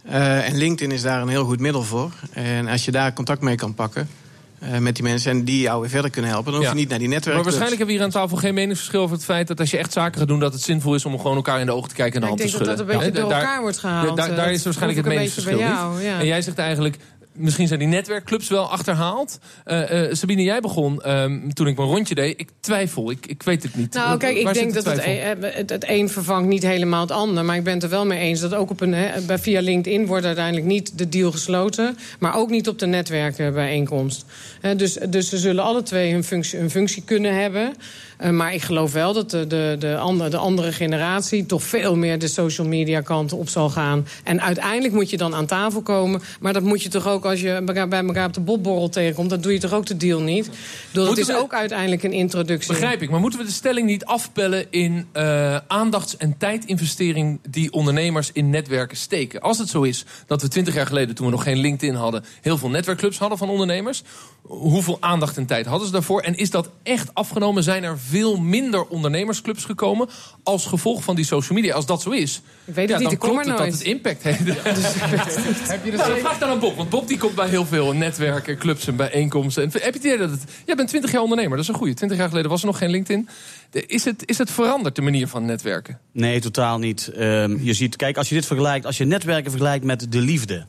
Eh, 0.05 0.47
en 0.47 0.57
LinkedIn 0.57 0.95
is 0.95 1.01
daar 1.01 1.21
een 1.21 1.27
heel 1.27 1.45
goed 1.45 1.59
middel 1.59 1.83
voor. 1.83 2.11
En 2.31 2.67
als 2.67 2.85
je 2.85 2.91
daar 2.91 3.13
contact 3.13 3.41
mee 3.41 3.55
kan 3.55 3.73
pakken 3.73 4.09
eh, 4.59 4.77
met 4.77 4.95
die 4.95 5.03
mensen 5.03 5.31
en 5.31 5.43
die 5.43 5.61
jou 5.61 5.81
weer 5.81 5.89
verder 5.89 6.11
kunnen 6.11 6.31
helpen, 6.31 6.51
dan 6.51 6.61
hoef 6.61 6.69
je 6.69 6.75
Ja. 6.75 6.79
niet 6.79 6.89
naar 6.89 6.99
die 6.99 7.07
Maar 7.07 7.15
netwerkclubs. 7.17 7.57
waarschijnlijk 7.57 7.77
hebben 7.77 7.95
we 8.07 8.13
hier 8.13 8.21
aan 8.21 8.27
tafel 8.27 8.37
geen 8.37 8.53
meningsverschil 8.53 9.01
over 9.01 9.15
het 9.15 9.25
feit 9.25 9.47
dat 9.47 9.59
als 9.59 9.71
je 9.71 9.77
echt 9.77 9.93
zaken 9.93 10.19
gaat 10.19 10.27
doen, 10.27 10.39
dat 10.39 10.53
het 10.53 10.61
zinvol 10.61 10.95
is 10.95 11.05
om 11.05 11.17
gewoon 11.19 11.35
elkaar 11.35 11.59
in 11.59 11.65
de 11.65 11.71
ogen 11.71 11.89
te 11.89 11.95
kijken 11.95 12.13
en 12.21 12.27
de 12.27 12.33
Ik 12.33 12.39
hand 12.39 12.51
te 12.51 12.57
denk 12.57 12.67
dat 12.67 12.77
schudden. 12.77 12.85
dat 12.87 12.95
een 12.95 13.11
beetje 13.13 13.21
Ja, 13.21 13.27
door 13.35 13.41
elkaar 13.41 13.61
wordt 13.61 13.77
gehaald. 13.77 14.17
Daar, 14.17 14.29
eh, 14.29 14.51
is 14.51 14.63
waarschijnlijk 14.63 14.97
het 15.05 15.05
ik 15.07 15.11
een 15.13 15.19
beetje 15.19 15.41
meningsverschil 15.53 15.57
niet. 15.97 16.03
ja. 16.05 16.19
En 16.19 16.25
jij 16.25 16.41
zegt 16.41 16.57
eigenlijk, 16.57 16.97
misschien 17.37 17.67
zijn 17.67 17.79
die 17.79 17.87
netwerkclubs 17.87 18.49
wel 18.49 18.69
achterhaald. 18.71 19.39
Eh, 19.63 20.03
eh, 20.05 20.13
Sabine, 20.13 20.43
jij 20.43 20.59
begon 20.61 21.01
ehm, 21.01 21.49
toen 21.49 21.67
ik 21.67 21.77
mijn 21.77 21.89
rondje 21.89 22.15
deed. 22.15 22.39
Ik 22.39 22.49
twijfel, 22.59 23.11
ik, 23.11 23.25
ik 23.25 23.43
weet 23.43 23.63
het 23.63 23.75
niet. 23.75 23.93
Nou, 23.93 24.17
kijk, 24.17 24.37
ik 24.37 24.53
denk 24.53 24.73
dat 24.73 24.85
het, 24.85 25.05
een- 25.05 25.43
het, 25.43 25.69
het 25.69 25.85
een 25.87 26.09
vervangt 26.09 26.47
niet 26.49 26.63
helemaal 26.63 27.01
het 27.01 27.11
ander. 27.11 27.45
Maar 27.45 27.55
ik 27.55 27.63
ben 27.63 27.73
het 27.73 27.83
er 27.83 27.89
wel 27.89 28.05
mee 28.05 28.19
eens 28.19 28.39
dat 28.39 28.53
ook 28.53 28.69
op 28.69 28.81
een, 28.81 28.95
bij, 29.27 29.39
via 29.39 29.61
LinkedIn 29.61 30.05
wordt 30.05 30.25
uiteindelijk 30.25 30.65
niet 30.65 30.97
de 30.97 31.09
deal 31.09 31.31
gesloten. 31.31 31.97
Maar 32.19 32.35
ook 32.35 32.49
niet 32.49 32.67
op 32.67 32.79
de 32.79 32.85
netwerkenbijeenkomst. 32.87 34.25
Hè, 34.61 34.75
dus, 34.75 34.93
dus 35.09 35.29
ze 35.29 35.37
zullen 35.37 35.63
alle 35.63 35.83
twee 35.83 36.11
hun 36.11 36.23
functie, 36.23 36.59
hun 36.59 36.69
functie 36.71 37.03
kunnen 37.05 37.41
hebben. 37.41 37.73
Eh, 38.17 38.29
maar 38.31 38.53
ik 38.53 38.61
geloof 38.61 38.93
wel 38.93 39.13
dat 39.13 39.29
de, 39.31 39.47
de, 39.47 39.75
de, 39.79 39.97
andere, 39.97 40.29
de 40.29 40.37
andere 40.37 40.71
generatie 40.71 41.45
toch 41.45 41.63
veel 41.63 41.95
meer 41.95 42.19
de 42.19 42.27
social 42.27 42.67
media 42.67 43.01
kant 43.01 43.33
op 43.33 43.49
zal 43.49 43.69
gaan. 43.69 44.07
En 44.23 44.41
uiteindelijk 44.41 44.93
moet 44.93 45.09
je 45.09 45.17
dan 45.17 45.35
aan 45.35 45.45
tafel 45.45 45.81
komen. 45.81 46.21
Maar 46.39 46.53
dat 46.53 46.63
moet 46.63 46.83
je 46.83 46.89
toch 46.89 47.07
ook 47.07 47.25
als 47.25 47.41
je 47.41 47.61
bij 47.65 47.75
elkaar 47.75 48.25
op 48.27 48.33
de 48.33 48.39
bobborrel 48.41 48.89
tegenkomt. 48.89 49.29
Dan 49.29 49.41
doe 49.41 49.53
je 49.53 49.59
toch 49.59 49.73
ook 49.73 49.85
de 49.85 49.97
deal 49.97 50.21
niet. 50.21 50.49
Bedoel, 50.91 51.09
het 51.09 51.17
is 51.17 51.27
we- 51.27 51.35
ook 51.37 51.53
uiteindelijk 51.53 52.03
een 52.03 52.11
introductie. 52.13 52.71
Begrijp 52.73 53.01
ik, 53.01 53.09
maar 53.09 53.19
moeten 53.19 53.39
we 53.39 53.45
de 53.45 53.51
stelling 53.51 53.87
niet 53.87 54.05
afpellen 54.05 54.65
in 54.71 55.07
eh, 55.11 55.55
aandachts- 55.67 56.17
en 56.17 56.37
tijdinvestering 56.37 57.39
die 57.49 57.71
ondernemers 57.71 58.29
in 58.33 58.49
netwerken 58.49 58.97
steken? 58.97 59.41
Als 59.41 59.57
het 59.57 59.69
zo 59.69 59.81
is 59.81 60.05
dat 60.27 60.41
we 60.41 60.47
twintig 60.47 60.73
jaar 60.75 60.85
geleden, 60.87 61.15
toen 61.15 61.25
we 61.25 61.31
nog 61.31 61.43
geen 61.43 61.57
LinkedIn 61.57 61.95
hadden, 61.95 62.23
heel 62.41 62.57
veel 62.57 62.69
netwerkclubs 62.69 63.17
hadden 63.17 63.37
van 63.37 63.49
ondernemers, 63.49 64.03
hoeveel 64.41 64.97
aandacht 64.99 65.37
en 65.37 65.45
tijd 65.45 65.65
hadden 65.65 65.87
ze 65.87 65.93
daarvoor? 65.93 66.21
En 66.21 66.35
is 66.37 66.49
dat 66.49 66.69
echt 66.83 67.09
afgenomen? 67.13 67.63
Zijn 67.63 67.83
er 67.83 67.97
veel 68.09 68.37
minder 68.37 68.85
ondernemersclubs 68.85 69.65
gekomen 69.65 70.09
als 70.43 70.65
gevolg 70.65 71.03
van 71.03 71.15
die 71.15 71.25
social 71.25 71.57
media? 71.57 71.73
Als 71.75 71.85
dat 71.85 72.01
zo 72.01 72.09
is, 72.09 72.41
Ik 72.65 72.73
weet 72.75 72.89
het 72.89 72.89
ja, 72.89 72.95
niet, 72.97 73.03
dan 73.03 73.13
ik 73.13 73.19
kom 73.19 73.29
klopt 73.29 73.45
er 73.45 73.51
het 73.51 73.57
dat 73.57 73.67
nooit. 73.67 73.79
het 73.79 73.87
impact 73.87 74.23
heeft. 74.23 74.39
Heb 75.71 75.85
je 75.85 75.91
Nou, 75.91 76.19
vraag 76.19 76.37
dan 76.39 76.49
aan 76.49 76.59
Bob, 76.59 76.75
want 76.75 76.89
Bob 76.89 77.07
die 77.07 77.17
komt 77.17 77.35
bij 77.35 77.47
heel 77.49 77.65
veel 77.65 77.93
netwerken, 77.93 78.57
clubs 78.57 78.87
en 78.87 78.95
bijeenkomsten. 78.95 79.63
En 79.63 79.69
heb 79.71 79.81
je 79.81 79.87
het 79.87 79.95
idee 79.97 80.17
dat 80.17 80.29
het... 80.29 80.43
Jij 80.65 80.75
bent 80.75 80.89
20 80.89 81.11
jaar 81.11 81.21
ondernemer, 81.21 81.51
dat 81.51 81.65
is 81.65 81.67
een 81.71 81.77
goeie. 81.77 81.93
20 81.93 82.17
jaar 82.17 82.27
geleden 82.29 82.49
was 82.49 82.61
er 82.61 82.67
nog 82.67 82.77
geen 82.77 82.89
LinkedIn. 82.89 83.29
Is 83.71 84.05
het, 84.05 84.23
is 84.29 84.37
het 84.37 84.51
veranderd, 84.51 84.95
de 84.95 85.01
manier 85.01 85.27
van 85.27 85.45
netwerken? 85.45 85.99
Nee, 86.11 86.39
totaal 86.39 86.77
niet. 86.79 87.07
Ehm, 87.07 87.57
je 87.61 87.73
ziet, 87.73 87.95
kijk, 87.95 88.17
als 88.17 88.29
je 88.29 88.35
dit 88.35 88.45
vergelijkt, 88.45 88.85
als 88.85 88.97
je 88.97 89.05
netwerken 89.05 89.51
vergelijkt 89.51 89.85
met 89.85 90.11
de 90.11 90.19
liefde. 90.19 90.65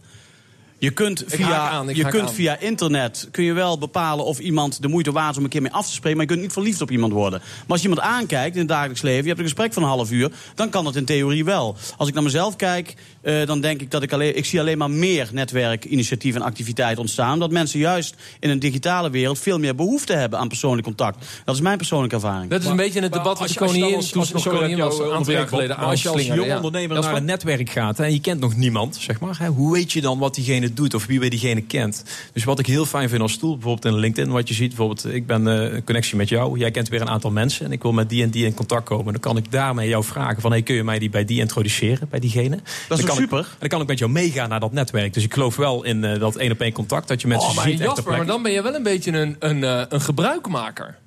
Je 0.79 0.91
kunt 0.91 1.25
via, 1.27 1.69
aan, 1.69 1.89
je 1.95 2.09
kunt 2.09 2.29
aan. 2.29 2.35
via 2.35 2.59
internet 2.59 3.29
kun 3.31 3.45
je 3.45 3.53
wel 3.53 3.79
bepalen 3.79 4.25
of 4.25 4.39
iemand 4.39 4.83
de 4.83 4.89
moeite 4.89 5.13
waard 5.13 5.31
is 5.31 5.37
om 5.37 5.45
een 5.45 5.51
keer 5.51 5.63
mee 5.63 5.73
af 5.73 5.87
te 5.87 5.93
spreken, 5.93 6.17
maar 6.17 6.27
je 6.27 6.33
kunt 6.33 6.45
niet 6.45 6.53
verliefd 6.53 6.81
op 6.81 6.91
iemand 6.91 7.13
worden. 7.13 7.39
Maar 7.41 7.67
als 7.69 7.83
je 7.83 7.89
iemand 7.89 8.07
aankijkt 8.07 8.55
in 8.55 8.61
het 8.61 8.69
dagelijks 8.69 9.03
leven, 9.03 9.23
je 9.23 9.29
hebt 9.29 9.39
een 9.39 9.45
gesprek 9.45 9.73
van 9.73 9.83
een 9.83 9.89
half 9.89 10.11
uur, 10.11 10.31
dan 10.55 10.71
kan 10.71 10.85
dat 10.85 10.97
in 10.97 11.05
theorie 11.05 11.45
wel. 11.45 11.77
Als 11.97 12.09
ik 12.09 12.15
naar 12.15 12.23
mezelf 12.23 12.57
kijk, 12.57 12.95
eh, 13.21 13.47
dan 13.47 13.61
denk 13.61 13.81
ik 13.81 13.91
dat 13.91 14.03
ik 14.03 14.13
alleen, 14.13 14.37
ik 14.37 14.45
zie 14.45 14.61
alleen 14.61 14.79
maar 14.79 14.91
meer 14.91 15.29
netwerkinitiatieven 15.33 16.41
en 16.41 16.47
activiteiten 16.47 17.01
ontstaan, 17.01 17.39
dat 17.39 17.51
mensen 17.51 17.79
juist 17.79 18.15
in 18.41 18.51
een 18.51 18.59
digitale 18.59 19.11
wereld 19.11 19.39
veel 19.39 19.59
meer 19.59 19.75
behoefte 19.75 20.13
hebben 20.13 20.39
aan 20.39 20.49
persoonlijk 20.49 20.87
contact. 20.87 21.27
Dat 21.45 21.55
is 21.55 21.61
mijn 21.61 21.77
persoonlijke 21.77 22.15
ervaring. 22.15 22.51
Dat 22.51 22.61
is 22.63 22.67
een 22.67 22.77
beetje 22.77 23.01
het 23.01 23.13
debat 23.13 23.27
wat 23.27 23.41
als 23.41 23.53
de 23.53 23.59
koningin, 23.59 24.01
toen 24.01 24.27
ze 24.27 24.33
nog 24.33 24.43
sorry 24.43 24.43
dat 24.43 24.53
koningin 24.53 24.77
ik 24.77 24.83
was, 24.83 24.97
jou 24.97 25.09
een 25.09 25.17
aantal 25.17 25.33
jaar 25.33 25.43
onderbreek, 25.43 25.49
geleden 25.49 25.77
als 25.77 26.03
je 26.03 26.09
als 26.09 26.27
jong 26.27 26.55
ondernemer 26.55 27.01
naar 27.01 27.17
een 27.17 27.25
netwerk 27.25 27.71
gaat 27.71 27.99
en 27.99 28.13
je 28.13 28.21
kent 28.21 28.41
nog 28.41 28.57
niemand, 28.57 28.97
zeg 28.97 29.21
maar, 29.21 29.39
hè, 29.39 29.49
hoe 29.49 29.73
weet 29.73 29.93
je 29.93 30.01
dan 30.01 30.19
wat 30.19 30.35
diegene 30.35 30.68
doet 30.77 30.95
of 30.95 31.07
wie 31.07 31.19
bij 31.19 31.29
diegene 31.29 31.61
kent? 31.63 32.05
Dus 32.33 32.45
wat 32.45 32.59
ik 32.59 32.67
heel 32.67 32.87
fijn 32.87 33.09
vind 33.09 33.23
als 33.23 33.37
tool, 33.37 33.53
bijvoorbeeld 33.53 33.95
in 33.95 34.01
LinkedIn, 34.01 34.33
wat 34.33 34.49
je 34.49 34.55
ziet, 34.55 34.69
bijvoorbeeld, 34.69 35.15
ik 35.15 35.27
ben 35.27 35.47
eh, 35.49 35.75
een 35.75 35.85
connectie 35.85 36.17
met 36.17 36.29
jou, 36.29 36.59
jij 36.59 36.71
kent 36.71 36.89
weer 36.89 37.01
een 37.01 37.09
aantal 37.09 37.31
mensen 37.31 37.67
en 37.67 37.73
ik 37.73 37.83
wil 37.83 37.93
met 37.93 38.09
die 38.09 38.23
en 38.23 38.31
die 38.31 38.45
in 38.45 38.55
contact 38.55 38.85
komen. 38.85 39.13
Dan 39.13 39.21
kan 39.21 39.37
ik 39.37 39.53
daarmee 39.53 39.89
jou 39.89 40.05
vragen 40.05 40.41
van, 40.41 40.51
hey, 40.51 40.63
kun 40.63 40.75
je 40.75 40.85
mij 40.85 40.99
die 40.99 41.11
bij 41.11 41.25
die 41.25 41.41
introduceren, 41.41 42.09
bij 42.11 42.21
diegene? 42.21 42.61
Dat 42.89 42.99
is 42.99 43.05
Dan 43.05 43.17
super? 43.17 43.39
Ik, 43.39 43.45
en 43.47 43.57
dan 43.59 43.69
kan 43.69 43.81
ik 43.81 43.87
met 43.87 43.99
jou 43.99 44.11
meegaan 44.11 44.49
naar 44.49 44.61
dat 44.61 44.73
netwerk. 44.73 45.15
Dus 45.15 45.25
ik 45.25 45.33
geloof 45.35 45.57
wel 45.57 45.85
in 45.85 46.05
eh, 46.05 46.21
dat 46.21 46.37
één 46.37 46.53
op 46.53 46.61
één 46.61 46.73
contact, 46.73 47.09
dat 47.09 47.21
je 47.21 47.29
mensen 47.29 47.49
Oh, 47.49 47.57
maar 47.57 47.65
ziet 47.65 47.79
Jasper, 47.79 48.17
maar 48.17 48.27
dan 48.27 48.43
ben 48.43 48.53
je 48.53 48.63
wel 48.63 48.75
een 48.75 48.83
beetje 48.83 49.13
een, 49.13 49.37
een, 49.39 49.65
eh, 49.65 49.83
een 49.89 50.01
gebruikmaker. 50.01 50.99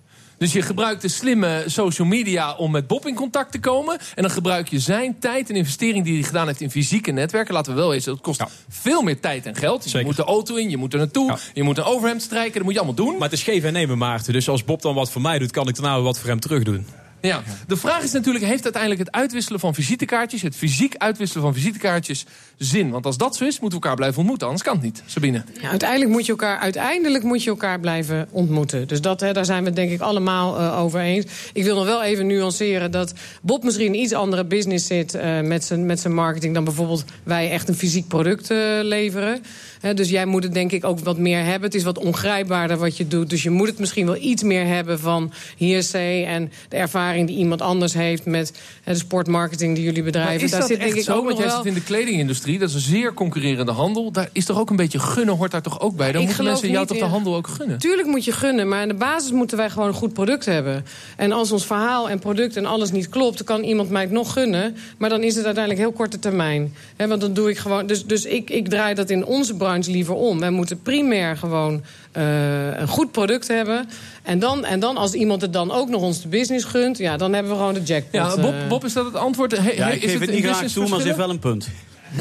Dus 0.41 0.51
je 0.53 0.61
gebruikt 0.61 1.01
de 1.01 1.07
slimme 1.07 1.63
social 1.65 2.07
media 2.07 2.53
om 2.55 2.71
met 2.71 2.87
Bob 2.87 3.05
in 3.07 3.15
contact 3.15 3.51
te 3.51 3.59
komen. 3.59 3.99
En 4.15 4.21
dan 4.21 4.31
gebruik 4.31 4.67
je 4.69 4.79
zijn 4.79 5.19
tijd 5.19 5.49
en 5.49 5.55
investering 5.55 6.03
die 6.05 6.13
hij 6.13 6.23
gedaan 6.23 6.47
heeft 6.47 6.61
in 6.61 6.71
fysieke 6.71 7.11
netwerken. 7.11 7.53
Laten 7.53 7.73
we 7.73 7.79
wel 7.79 7.89
weten, 7.89 8.11
dat 8.11 8.21
kost 8.21 8.39
Ja. 8.39 8.47
veel 8.69 9.01
meer 9.01 9.19
tijd 9.19 9.45
en 9.45 9.55
geld. 9.55 9.83
Je 9.83 9.89
Zeker. 9.89 10.07
moet 10.07 10.15
de 10.15 10.23
auto 10.23 10.55
in, 10.55 10.69
je 10.69 10.77
moet 10.77 10.93
er 10.93 10.99
naartoe, 10.99 11.27
Ja. 11.27 11.37
je 11.53 11.63
moet 11.63 11.77
een 11.77 11.83
overhemd 11.83 12.21
strijken. 12.21 12.53
Dat 12.53 12.63
moet 12.63 12.73
je 12.73 12.79
allemaal 12.79 13.05
doen. 13.05 13.13
Maar 13.13 13.29
het 13.29 13.37
is 13.37 13.43
geven 13.43 13.67
en 13.67 13.73
nemen, 13.73 13.97
Maarten. 13.97 14.33
Dus 14.33 14.49
als 14.49 14.63
Bob 14.63 14.81
dan 14.81 14.95
wat 14.95 15.11
voor 15.11 15.21
mij 15.21 15.39
doet, 15.39 15.51
kan 15.51 15.67
ik 15.67 15.75
daarna 15.75 16.01
wat 16.01 16.19
voor 16.19 16.29
hem 16.29 16.39
terug 16.39 16.63
doen. 16.63 16.85
Ja. 17.21 17.43
De 17.67 17.77
vraag 17.77 18.03
is 18.03 18.11
natuurlijk, 18.11 18.45
heeft 18.45 18.63
uiteindelijk 18.63 19.01
het 19.03 19.11
uitwisselen 19.11 19.59
van 19.59 19.73
visitekaartjes... 19.73 20.41
het 20.41 20.55
fysiek 20.55 20.95
uitwisselen 20.97 21.43
van 21.43 21.53
visitekaartjes 21.53 22.25
zin? 22.57 22.89
Want 22.89 23.05
als 23.05 23.17
dat 23.17 23.35
zo 23.35 23.45
is, 23.45 23.59
moeten 23.59 23.79
we 23.79 23.83
elkaar 23.83 23.95
blijven 23.95 24.17
ontmoeten. 24.17 24.47
Anders 24.47 24.65
kan 24.65 24.75
het 24.75 24.83
niet. 24.83 25.03
Sabine. 25.05 25.43
Ja, 25.61 25.69
uiteindelijk, 25.69 26.11
moet 26.11 26.25
je 26.25 26.31
elkaar, 26.31 26.57
uiteindelijk 26.57 27.23
moet 27.23 27.43
je 27.43 27.49
elkaar 27.49 27.79
blijven 27.79 28.27
ontmoeten. 28.31 28.87
Dus 28.87 29.01
dat, 29.01 29.19
hè, 29.19 29.33
daar 29.33 29.45
zijn 29.45 29.59
we 29.59 29.65
het 29.65 29.75
denk 29.75 29.91
ik 29.91 30.01
allemaal 30.01 30.59
eh, 30.59 30.79
over 30.79 30.99
eens. 30.99 31.25
Ik 31.53 31.63
wil 31.63 31.75
nog 31.75 31.85
wel 31.85 32.03
even 32.03 32.27
nuanceren 32.27 32.91
dat 32.91 33.13
Bob 33.41 33.63
misschien 33.63 33.87
een 33.87 33.99
iets 33.99 34.13
andere 34.13 34.45
business 34.45 34.87
zit... 34.87 35.15
eh, 35.15 35.39
met, 35.41 35.63
zijn, 35.63 35.85
met 35.85 35.99
zijn 35.99 36.13
marketing 36.13 36.53
dan 36.53 36.63
bijvoorbeeld 36.63 37.05
wij 37.23 37.51
echt 37.51 37.67
een 37.67 37.75
fysiek 37.75 38.07
product 38.07 38.51
eh, 38.51 38.57
leveren. 38.81 39.43
Hè, 39.81 39.93
dus 39.93 40.09
jij 40.09 40.25
moet 40.25 40.43
het 40.43 40.53
denk 40.53 40.71
ik 40.71 40.85
ook 40.85 40.99
wat 40.99 41.17
meer 41.17 41.43
hebben. 41.43 41.61
Het 41.61 41.75
is 41.75 41.83
wat 41.83 41.97
ongrijpbaarder 41.97 42.77
wat 42.77 42.97
je 42.97 43.07
doet. 43.07 43.29
Dus 43.29 43.43
je 43.43 43.49
moet 43.49 43.67
het 43.67 43.79
misschien 43.79 44.05
wel 44.05 44.17
iets 44.17 44.43
meer 44.43 44.65
hebben 44.65 44.99
van 44.99 45.33
hearsay... 45.57 46.25
en 46.25 46.51
de 46.69 46.75
ervaring 46.75 47.10
die 47.25 47.37
iemand 47.37 47.61
anders 47.61 47.93
heeft 47.93 48.25
met 48.25 48.53
de 48.83 48.95
sportmarketing 48.95 49.75
die 49.75 49.83
jullie 49.83 50.03
bedrijven. 50.03 50.33
Maar 50.33 50.43
is 50.43 50.51
daar 50.51 50.59
dat 50.59 50.69
zit 50.69 50.77
echt 50.77 50.87
denk 50.87 50.99
ik 50.99 51.05
zo? 51.05 51.17
ook 51.17 51.25
Want 51.25 51.37
jij 51.37 51.47
wel... 51.47 51.55
zit 51.57 51.65
in 51.65 51.73
de 51.73 51.83
kledingindustrie. 51.83 52.59
Dat 52.59 52.69
is 52.69 52.75
een 52.75 52.81
zeer 52.81 53.13
concurrerende 53.13 53.71
handel. 53.71 54.11
Daar 54.11 54.29
is 54.31 54.45
toch 54.45 54.59
ook 54.59 54.69
een 54.69 54.75
beetje 54.75 54.99
gunnen 54.99 55.35
hoort 55.35 55.51
daar 55.51 55.61
toch 55.61 55.79
ook 55.81 55.95
bij? 55.95 56.11
Dan 56.11 56.23
moeten 56.25 56.43
mensen 56.43 56.69
jou 56.69 56.85
toch 56.87 56.97
de 56.97 57.03
in- 57.03 57.09
handel 57.09 57.35
ook 57.35 57.47
gunnen? 57.47 57.77
Tuurlijk 57.77 58.07
moet 58.07 58.25
je 58.25 58.31
gunnen, 58.31 58.67
maar 58.67 58.81
aan 58.81 58.87
de 58.87 58.93
basis 58.93 59.31
moeten 59.31 59.57
wij 59.57 59.69
gewoon 59.69 59.87
een 59.87 59.93
goed 59.93 60.13
product 60.13 60.45
hebben. 60.45 60.85
En 61.17 61.31
als 61.31 61.51
ons 61.51 61.65
verhaal 61.65 62.09
en 62.09 62.19
product 62.19 62.55
en 62.57 62.65
alles 62.65 62.91
niet 62.91 63.09
klopt, 63.09 63.37
dan 63.37 63.45
kan 63.45 63.63
iemand 63.63 63.89
mij 63.89 64.01
het 64.01 64.11
nog 64.11 64.33
gunnen. 64.33 64.75
Maar 64.97 65.09
dan 65.09 65.23
is 65.23 65.35
het 65.35 65.45
uiteindelijk 65.45 65.83
heel 65.83 65.93
korte 65.95 66.19
termijn. 66.19 66.73
Want 66.97 67.21
dan 67.21 67.33
doe 67.33 67.49
ik 67.49 67.57
gewoon. 67.57 67.85
Dus, 67.85 68.05
dus 68.05 68.25
ik, 68.25 68.49
ik 68.49 68.67
draai 68.67 68.93
dat 68.93 69.09
in 69.09 69.25
onze 69.25 69.55
branche 69.55 69.91
liever 69.91 70.13
om. 70.15 70.39
Wij 70.39 70.49
moeten 70.51 70.81
primair 70.81 71.37
gewoon 71.37 71.81
eh, 72.11 72.79
een 72.79 72.87
goed 72.87 73.11
product 73.11 73.47
hebben. 73.47 73.89
En 74.23 74.39
dan, 74.39 74.65
en 74.65 74.79
dan, 74.79 74.97
als 74.97 75.13
iemand 75.13 75.41
het 75.41 75.53
dan 75.53 75.71
ook 75.71 75.89
nog 75.89 76.01
ons 76.01 76.21
de 76.21 76.27
business 76.27 76.65
gunt, 76.65 76.97
ja, 76.97 77.17
dan 77.17 77.33
hebben 77.33 77.51
we 77.51 77.57
gewoon 77.57 77.73
de 77.73 77.83
jackpot. 77.83 78.13
Ja, 78.13 78.35
Bob, 78.35 78.53
eh. 78.53 78.67
Bob, 78.67 78.85
is 78.85 78.93
dat 78.93 79.05
het 79.05 79.15
antwoord? 79.15 79.57
He- 79.57 79.71
Ja, 79.71 79.87
he- 79.87 79.93
ik 79.93 80.01
is 80.03 80.11
geef 80.11 80.19
het 80.19 80.31
niet 80.31 80.43
graag 80.43 80.71
toe, 80.71 80.87
maar 80.87 80.99
ze 80.99 81.05
heeft 81.05 81.17
wel 81.17 81.29
een 81.29 81.39
punt. 81.39 81.67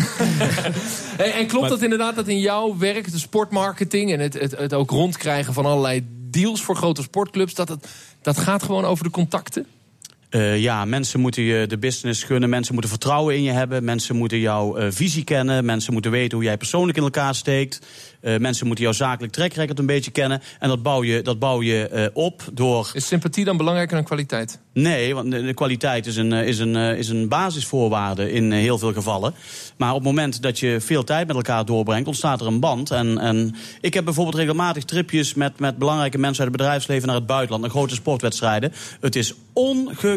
Hey, 1.17 1.33
en 1.33 1.47
klopt 1.47 1.69
dat 1.69 1.83
inderdaad 1.83 2.15
dat 2.17 2.29
in 2.29 2.39
jouw 2.41 2.77
werk, 2.79 3.13
de 3.13 3.19
sportmarketing... 3.19 4.13
en 4.13 4.21
het, 4.21 4.35
het, 4.35 4.57
het 4.59 4.75
ook 4.75 4.91
rondkrijgen 4.91 5.55
van 5.55 5.67
allerlei 5.67 6.07
deals 6.31 6.63
voor 6.63 6.77
grote 6.77 7.03
sportclubs... 7.03 7.55
dat, 7.55 7.69
het, 7.69 7.87
dat 8.23 8.39
gaat 8.39 8.63
gewoon 8.63 8.85
over 8.85 9.05
de 9.05 9.11
contacten? 9.11 9.67
Uh, 10.31 10.59
ja, 10.59 10.85
mensen 10.85 11.21
moeten 11.21 11.43
je 11.43 11.67
de 11.67 11.79
business 11.79 12.23
gunnen, 12.23 12.49
mensen 12.49 12.73
moeten 12.73 12.91
vertrouwen 12.91 13.35
in 13.35 13.43
je 13.43 13.51
hebben, 13.51 13.85
mensen 13.85 14.17
moeten 14.17 14.39
jouw 14.39 14.79
uh, 14.79 14.87
visie 14.91 15.25
kennen, 15.25 15.65
mensen 15.65 15.93
moeten 15.93 16.11
weten 16.11 16.37
hoe 16.37 16.47
jij 16.47 16.57
persoonlijk 16.57 16.99
in 16.99 17.05
elkaar 17.05 17.35
steekt. 17.35 17.87
Uh, 18.23 18.37
mensen 18.37 18.67
moeten 18.67 18.85
jouw 18.85 18.93
zakelijk 18.93 19.33
trekrecord 19.33 19.79
een 19.79 19.87
beetje 19.87 20.11
kennen. 20.11 20.43
En 20.59 20.69
dat 20.69 20.83
bouw 20.83 21.03
je, 21.03 21.23
dat 21.23 21.39
bouw 21.39 21.63
je 21.63 22.11
op 22.15 22.43
door. 22.53 22.91
Is 22.93 23.07
sympathie 23.07 23.45
dan 23.45 23.57
belangrijker 23.57 23.97
dan 23.97 24.05
kwaliteit? 24.05 24.59
Nee, 24.73 25.15
want 25.15 25.31
de, 25.31 25.43
de 25.43 25.55
kwaliteit 25.55 26.07
is 26.07 26.17
een, 26.17 26.33
is, 26.33 26.59
een, 26.59 26.77
is 26.77 27.09
een 27.09 27.29
basisvoorwaarde 27.29 28.33
in 28.33 28.53
heel 28.53 28.79
veel 28.79 28.93
gevallen. 28.93 29.35
Maar 29.77 29.89
op 29.89 29.95
het 29.95 30.05
moment 30.05 30.43
dat 30.43 30.59
je 30.59 30.81
veel 30.81 31.05
tijd 31.05 31.27
met 31.27 31.37
elkaar 31.37 31.65
doorbrengt, 31.65 32.07
ontstaat 32.07 32.41
er 32.41 32.47
een 32.47 32.61
band. 32.61 32.91
En, 32.91 33.19
en 33.19 33.55
ik 33.81 33.95
heb 33.95 34.05
bijvoorbeeld 34.05 34.37
regelmatig 34.37 34.85
tripjes 34.85 35.35
met, 35.35 35.59
met 35.59 35.79
belangrijke 35.79 36.19
mensen 36.19 36.43
uit 36.45 36.53
het 36.53 36.61
bedrijfsleven 36.61 37.07
naar 37.07 37.17
het 37.17 37.27
buitenland, 37.27 37.63
naar 37.63 37.71
grote 37.71 37.95
sportwedstrijden. 37.95 38.73
Het 39.01 39.17
is 39.17 39.35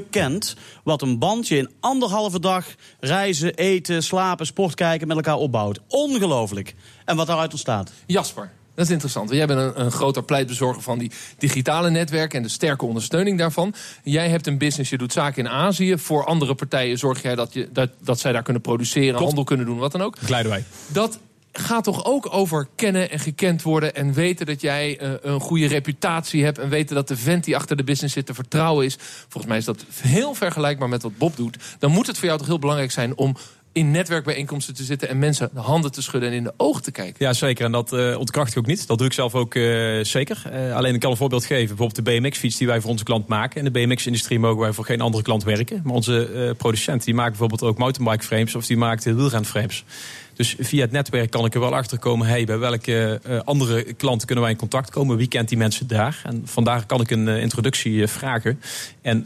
ongekend 0.04 0.56
wat 0.84 1.02
een 1.02 1.20
bandje 1.20 1.58
in 1.58 1.70
anderhalve 1.80 2.40
dag 2.40 2.66
reizen, 3.00 3.54
eten, 3.54 4.04
slapen, 4.04 4.46
sport 4.46 4.76
kijken 4.76 5.08
met 5.08 5.18
elkaar 5.18 5.36
opbouwt. 5.36 5.80
Ongelooflijk. 5.88 6.76
En 7.06 7.16
wat 7.16 7.28
daaruit 7.28 7.52
ontstaat. 7.52 7.92
Jasper. 8.06 8.52
Dat 8.76 8.86
is 8.86 8.92
interessant. 8.92 9.30
Jij 9.30 9.46
bent 9.46 9.60
een, 9.60 9.82
een 9.82 9.92
groter 9.92 10.24
pleitbezorger 10.24 10.82
van 10.82 11.00
die 11.00 11.12
digitale 11.38 11.90
netwerken 11.90 12.38
en 12.38 12.44
de 12.44 12.50
sterke 12.50 12.86
ondersteuning 12.86 13.38
daarvan. 13.38 13.74
Jij 14.04 14.30
hebt 14.30 14.48
een 14.48 14.58
business, 14.58 14.90
je 14.90 14.98
doet 14.98 15.14
zaken 15.14 15.46
in 15.46 15.52
Azië. 15.52 15.98
Voor 15.98 16.26
andere 16.26 16.56
partijen 16.56 16.98
zorg 16.98 17.22
jij 17.22 17.36
dat, 17.36 17.54
je, 17.54 17.70
dat, 17.72 17.90
dat 18.00 18.20
zij 18.20 18.32
daar 18.32 18.44
kunnen 18.44 18.62
produceren, 18.62 19.20
handel 19.20 19.44
kunnen 19.44 19.66
doen, 19.66 19.78
wat 19.78 19.92
dan 19.92 20.02
ook. 20.02 20.18
Glijden 20.18 20.52
wij. 20.52 20.64
Dat 20.88 21.20
gaat 21.54 21.84
toch 21.84 22.06
ook 22.06 22.34
over 22.34 22.68
kennen 22.76 23.10
en 23.10 23.20
gekend 23.20 23.62
worden... 23.62 23.96
en 23.96 24.14
weten 24.14 24.46
dat 24.46 24.62
jij 24.62 25.02
uh, 25.02 25.12
een 25.22 25.40
goede 25.40 25.68
reputatie 25.68 26.44
hebt... 26.44 26.58
en 26.58 26.70
weten 26.70 26.96
dat 26.96 27.08
de 27.08 27.18
vent 27.18 27.44
die 27.44 27.56
achter 27.56 27.78
de 27.78 27.84
business 27.84 28.14
zit 28.14 28.26
te 28.26 28.34
vertrouwen 28.34 28.86
is. 28.86 28.96
Volgens 29.00 29.46
mij 29.46 29.58
is 29.58 29.66
dat 29.66 29.86
heel 30.02 30.34
vergelijkbaar 30.34 30.90
met 30.90 31.04
wat 31.04 31.18
Bob 31.18 31.36
doet. 31.36 31.58
Dan 31.80 31.92
moet 31.92 32.08
het 32.08 32.18
voor 32.18 32.26
jou 32.26 32.38
toch 32.38 32.48
heel 32.48 32.60
belangrijk 32.60 32.92
zijn 32.92 33.18
om 33.18 33.36
in 33.72 33.92
netwerkbijeenkomsten 33.92 34.74
te 34.74 34.84
zitten 34.84 35.10
en 35.10 35.20
mensen 35.20 35.50
de 35.54 35.60
handen 35.60 35.92
te 35.92 36.02
schudden 36.02 36.30
en 36.30 36.36
in 36.36 36.44
de 36.44 36.54
ogen 36.58 36.84
te 36.84 36.92
kijken. 36.92 37.26
Ja, 37.26 37.34
zeker. 37.34 37.66
En 37.66 37.72
dat 37.72 37.94
uh, 37.94 38.20
ontkracht 38.20 38.52
ik 38.52 38.58
ook 38.58 38.66
niet. 38.66 38.88
Dat 38.88 38.98
doe 38.98 39.08
ik 39.08 39.14
zelf 39.14 39.36
ook 39.36 39.56
uh, 39.56 40.04
zeker. 40.04 40.42
Alleen 40.74 40.94
ik 40.94 41.00
kan 41.00 41.12
een 41.12 41.18
voorbeeld 41.18 41.46
geven. 41.46 41.76
Bijvoorbeeld 41.76 42.06
de 42.06 42.12
BMX-fiets 42.12 42.58
die 42.58 42.68
wij 42.68 42.82
voor 42.82 42.90
onze 42.90 43.04
klant 43.04 43.28
maken. 43.28 43.58
In 43.58 43.74
de 43.74 43.80
BMX-industrie 43.80 44.40
mogen 44.40 44.60
wij 44.60 44.74
voor 44.74 44.86
geen 44.86 45.02
andere 45.02 45.24
klant 45.24 45.44
werken. 45.44 45.82
Maar 45.84 45.94
onze 45.94 46.56
producent 46.58 47.04
die 47.04 47.14
maakt 47.14 47.30
bijvoorbeeld 47.30 47.64
ook 47.64 47.78
mountainbike 47.78 48.24
frames 48.24 48.56
of 48.56 48.66
die 48.66 48.78
maakt 48.78 49.04
wielrenframes. 49.04 49.84
Dus 50.34 50.56
via 50.60 50.82
het 50.82 50.92
netwerk 50.92 51.32
kan 51.32 51.46
ik 51.46 51.54
er 51.54 51.60
wel 51.60 51.76
achter 51.76 52.00
komen... 52.00 52.28
Hey, 52.28 52.46
bij 52.46 52.58
welke 52.58 53.22
uh, 53.28 53.40
andere 53.44 53.94
klanten 53.94 54.26
kunnen 54.26 54.44
wij 54.44 54.54
in 54.54 54.60
contact 54.60 54.90
komen? 54.90 55.18
Wie 55.18 55.28
kent 55.28 55.50
die 55.50 55.58
mensen 55.58 55.88
daar? 55.88 56.22
En 56.24 56.42
vandaar 56.46 56.86
kan 56.86 57.02
ik 57.02 57.12
een 57.12 57.28
uh, 57.28 57.42
introductie 57.42 57.94
uh, 57.94 58.08
vragen. 58.08 58.62
En 59.02 59.26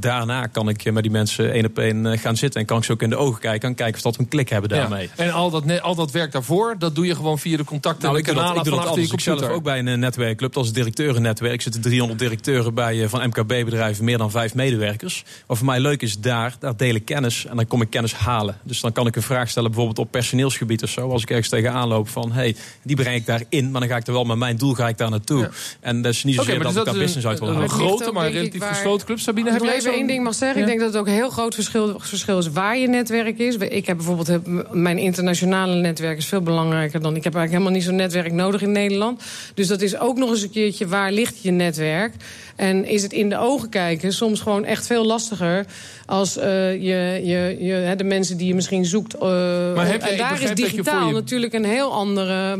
daarna 0.00 0.46
kan 0.46 0.68
ik 0.68 0.92
met 0.92 1.02
die 1.02 1.12
mensen 1.12 1.52
één 1.52 1.64
op 1.64 1.78
één 1.78 2.18
gaan 2.18 2.36
zitten... 2.36 2.60
en 2.60 2.66
kan 2.66 2.78
ik 2.78 2.84
ze 2.84 2.92
ook 2.92 3.02
in 3.02 3.10
de 3.10 3.16
ogen 3.16 3.40
kijken 3.40 3.68
en 3.68 3.74
kijken 3.74 3.94
of 3.94 4.02
dat 4.02 4.16
we 4.16 4.22
een 4.22 4.28
klik 4.28 4.48
hebben 4.48 4.70
daarmee. 4.70 5.10
Ja. 5.16 5.24
En 5.24 5.32
al 5.32 5.50
dat, 5.50 5.80
al 5.80 5.94
dat 5.94 6.10
werk 6.10 6.32
daarvoor, 6.32 6.74
dat 6.78 6.94
doe 6.94 7.06
je 7.06 7.14
gewoon 7.14 7.38
via 7.38 7.56
de 7.56 7.64
contacten 7.64 8.08
nou, 8.08 8.18
ik 8.18 8.24
doe 8.24 8.34
dat, 8.34 8.56
ik 8.56 8.64
doe 8.64 8.82
dat 8.82 8.96
Ik 8.96 9.20
zelf 9.20 9.42
ook 9.42 9.62
bij 9.62 9.78
een 9.78 9.98
netwerkclub 9.98 10.56
als 10.56 10.72
directeurennetwerk. 10.72 11.62
Zitten 11.62 11.80
300 11.80 12.18
directeuren 12.18 12.74
bij 12.74 13.08
van 13.08 13.26
MKB-bedrijven, 13.28 14.04
meer 14.04 14.18
dan 14.18 14.30
vijf 14.30 14.54
medewerkers. 14.54 15.24
Wat 15.46 15.56
voor 15.56 15.66
mij 15.66 15.80
leuk 15.80 16.02
is, 16.02 16.20
daar, 16.20 16.56
daar 16.58 16.76
deel 16.76 16.94
ik 16.94 17.04
kennis 17.04 17.46
en 17.46 17.56
dan 17.56 17.66
kom 17.66 17.82
ik 17.82 17.90
kennis 17.90 18.14
halen. 18.14 18.56
Dus 18.62 18.80
dan 18.80 18.92
kan 18.92 19.06
ik 19.06 19.16
een 19.16 19.22
vraag 19.22 19.48
stellen 19.48 19.70
bijvoorbeeld 19.70 19.98
op 19.98 20.10
personeelsgebied 20.34 20.82
of 20.82 20.88
zo. 20.88 21.10
Als 21.10 21.22
ik 21.22 21.30
ergens 21.30 21.48
tegenaan 21.48 21.88
loop 21.88 22.08
van, 22.08 22.32
hey, 22.32 22.56
die 22.82 22.96
breng 22.96 23.16
ik 23.16 23.26
daarin. 23.26 23.70
Maar 23.70 23.80
dan 23.80 23.90
ga 23.90 23.96
ik 23.96 24.06
er 24.06 24.12
wel 24.12 24.24
met 24.24 24.36
mijn 24.36 24.56
doel 24.56 24.74
ga 24.74 24.88
ik 24.88 24.98
daar 24.98 25.10
naartoe. 25.10 25.40
Ja. 25.40 25.50
En 25.80 26.02
dat 26.02 26.12
is 26.12 26.24
niet 26.24 26.34
zozeer 26.34 26.52
okay, 26.52 26.64
dat, 26.64 26.74
dat 26.74 26.86
ik 26.86 26.92
daar 26.92 27.02
business 27.02 27.26
uit 27.26 27.38
wil 27.38 27.48
halen. 27.48 27.62
Een 27.62 27.68
grote, 27.68 28.12
maar 28.12 28.30
relatief 28.30 28.62
gesloten 28.62 29.06
club. 29.06 29.18
Sabine, 29.18 29.52
heb 29.52 29.62
jij 29.62 29.74
even 29.74 29.92
één 29.92 30.06
ding 30.06 30.24
mag 30.24 30.34
zeggen? 30.34 30.58
Ja. 30.58 30.62
Ik 30.62 30.68
denk 30.68 30.80
dat 30.80 30.88
het 30.88 31.00
ook 31.00 31.06
een 31.06 31.12
heel 31.12 31.30
groot 31.30 31.54
verschil, 31.54 31.94
verschil 31.98 32.38
is 32.38 32.50
waar 32.50 32.78
je 32.78 32.88
netwerk 32.88 33.38
is. 33.38 33.56
Ik 33.56 33.86
heb 33.86 33.96
bijvoorbeeld, 33.96 34.72
mijn 34.72 34.98
internationale 34.98 35.74
netwerk 35.74 36.18
is 36.18 36.26
veel 36.26 36.42
belangrijker 36.42 37.00
dan... 37.00 37.16
Ik 37.16 37.24
heb 37.24 37.34
eigenlijk 37.34 37.50
helemaal 37.52 37.72
niet 37.72 37.82
zo'n 37.82 37.96
netwerk 37.96 38.32
nodig 38.32 38.62
in 38.62 38.72
Nederland. 38.72 39.22
Dus 39.54 39.66
dat 39.66 39.80
is 39.80 39.98
ook 39.98 40.16
nog 40.16 40.30
eens 40.30 40.42
een 40.42 40.50
keertje, 40.50 40.86
waar 40.86 41.12
ligt 41.12 41.42
je 41.42 41.50
netwerk? 41.50 42.14
En 42.56 42.84
is 42.84 43.02
het 43.02 43.12
in 43.12 43.28
de 43.28 43.38
ogen 43.38 43.68
kijken 43.68 44.12
soms 44.12 44.40
gewoon 44.40 44.64
echt 44.64 44.86
veel 44.86 45.06
lastiger... 45.06 45.66
als 46.06 46.36
uh, 46.36 46.44
je, 46.72 47.20
je, 47.24 47.56
je, 47.60 47.94
de 47.96 48.04
mensen 48.04 48.36
die 48.36 48.46
je 48.46 48.54
misschien 48.54 48.84
zoekt... 48.84 49.14
Uh, 49.14 49.20
maar 49.20 49.86
heb 49.86 50.02
je, 50.02 50.08
en 50.08 50.16
daar 50.28 50.42
is 50.42 50.54
digitaal 50.54 51.06
je... 51.06 51.12
natuurlijk 51.12 51.52
een 51.52 51.64
heel 51.64 51.92
andere... 51.92 52.58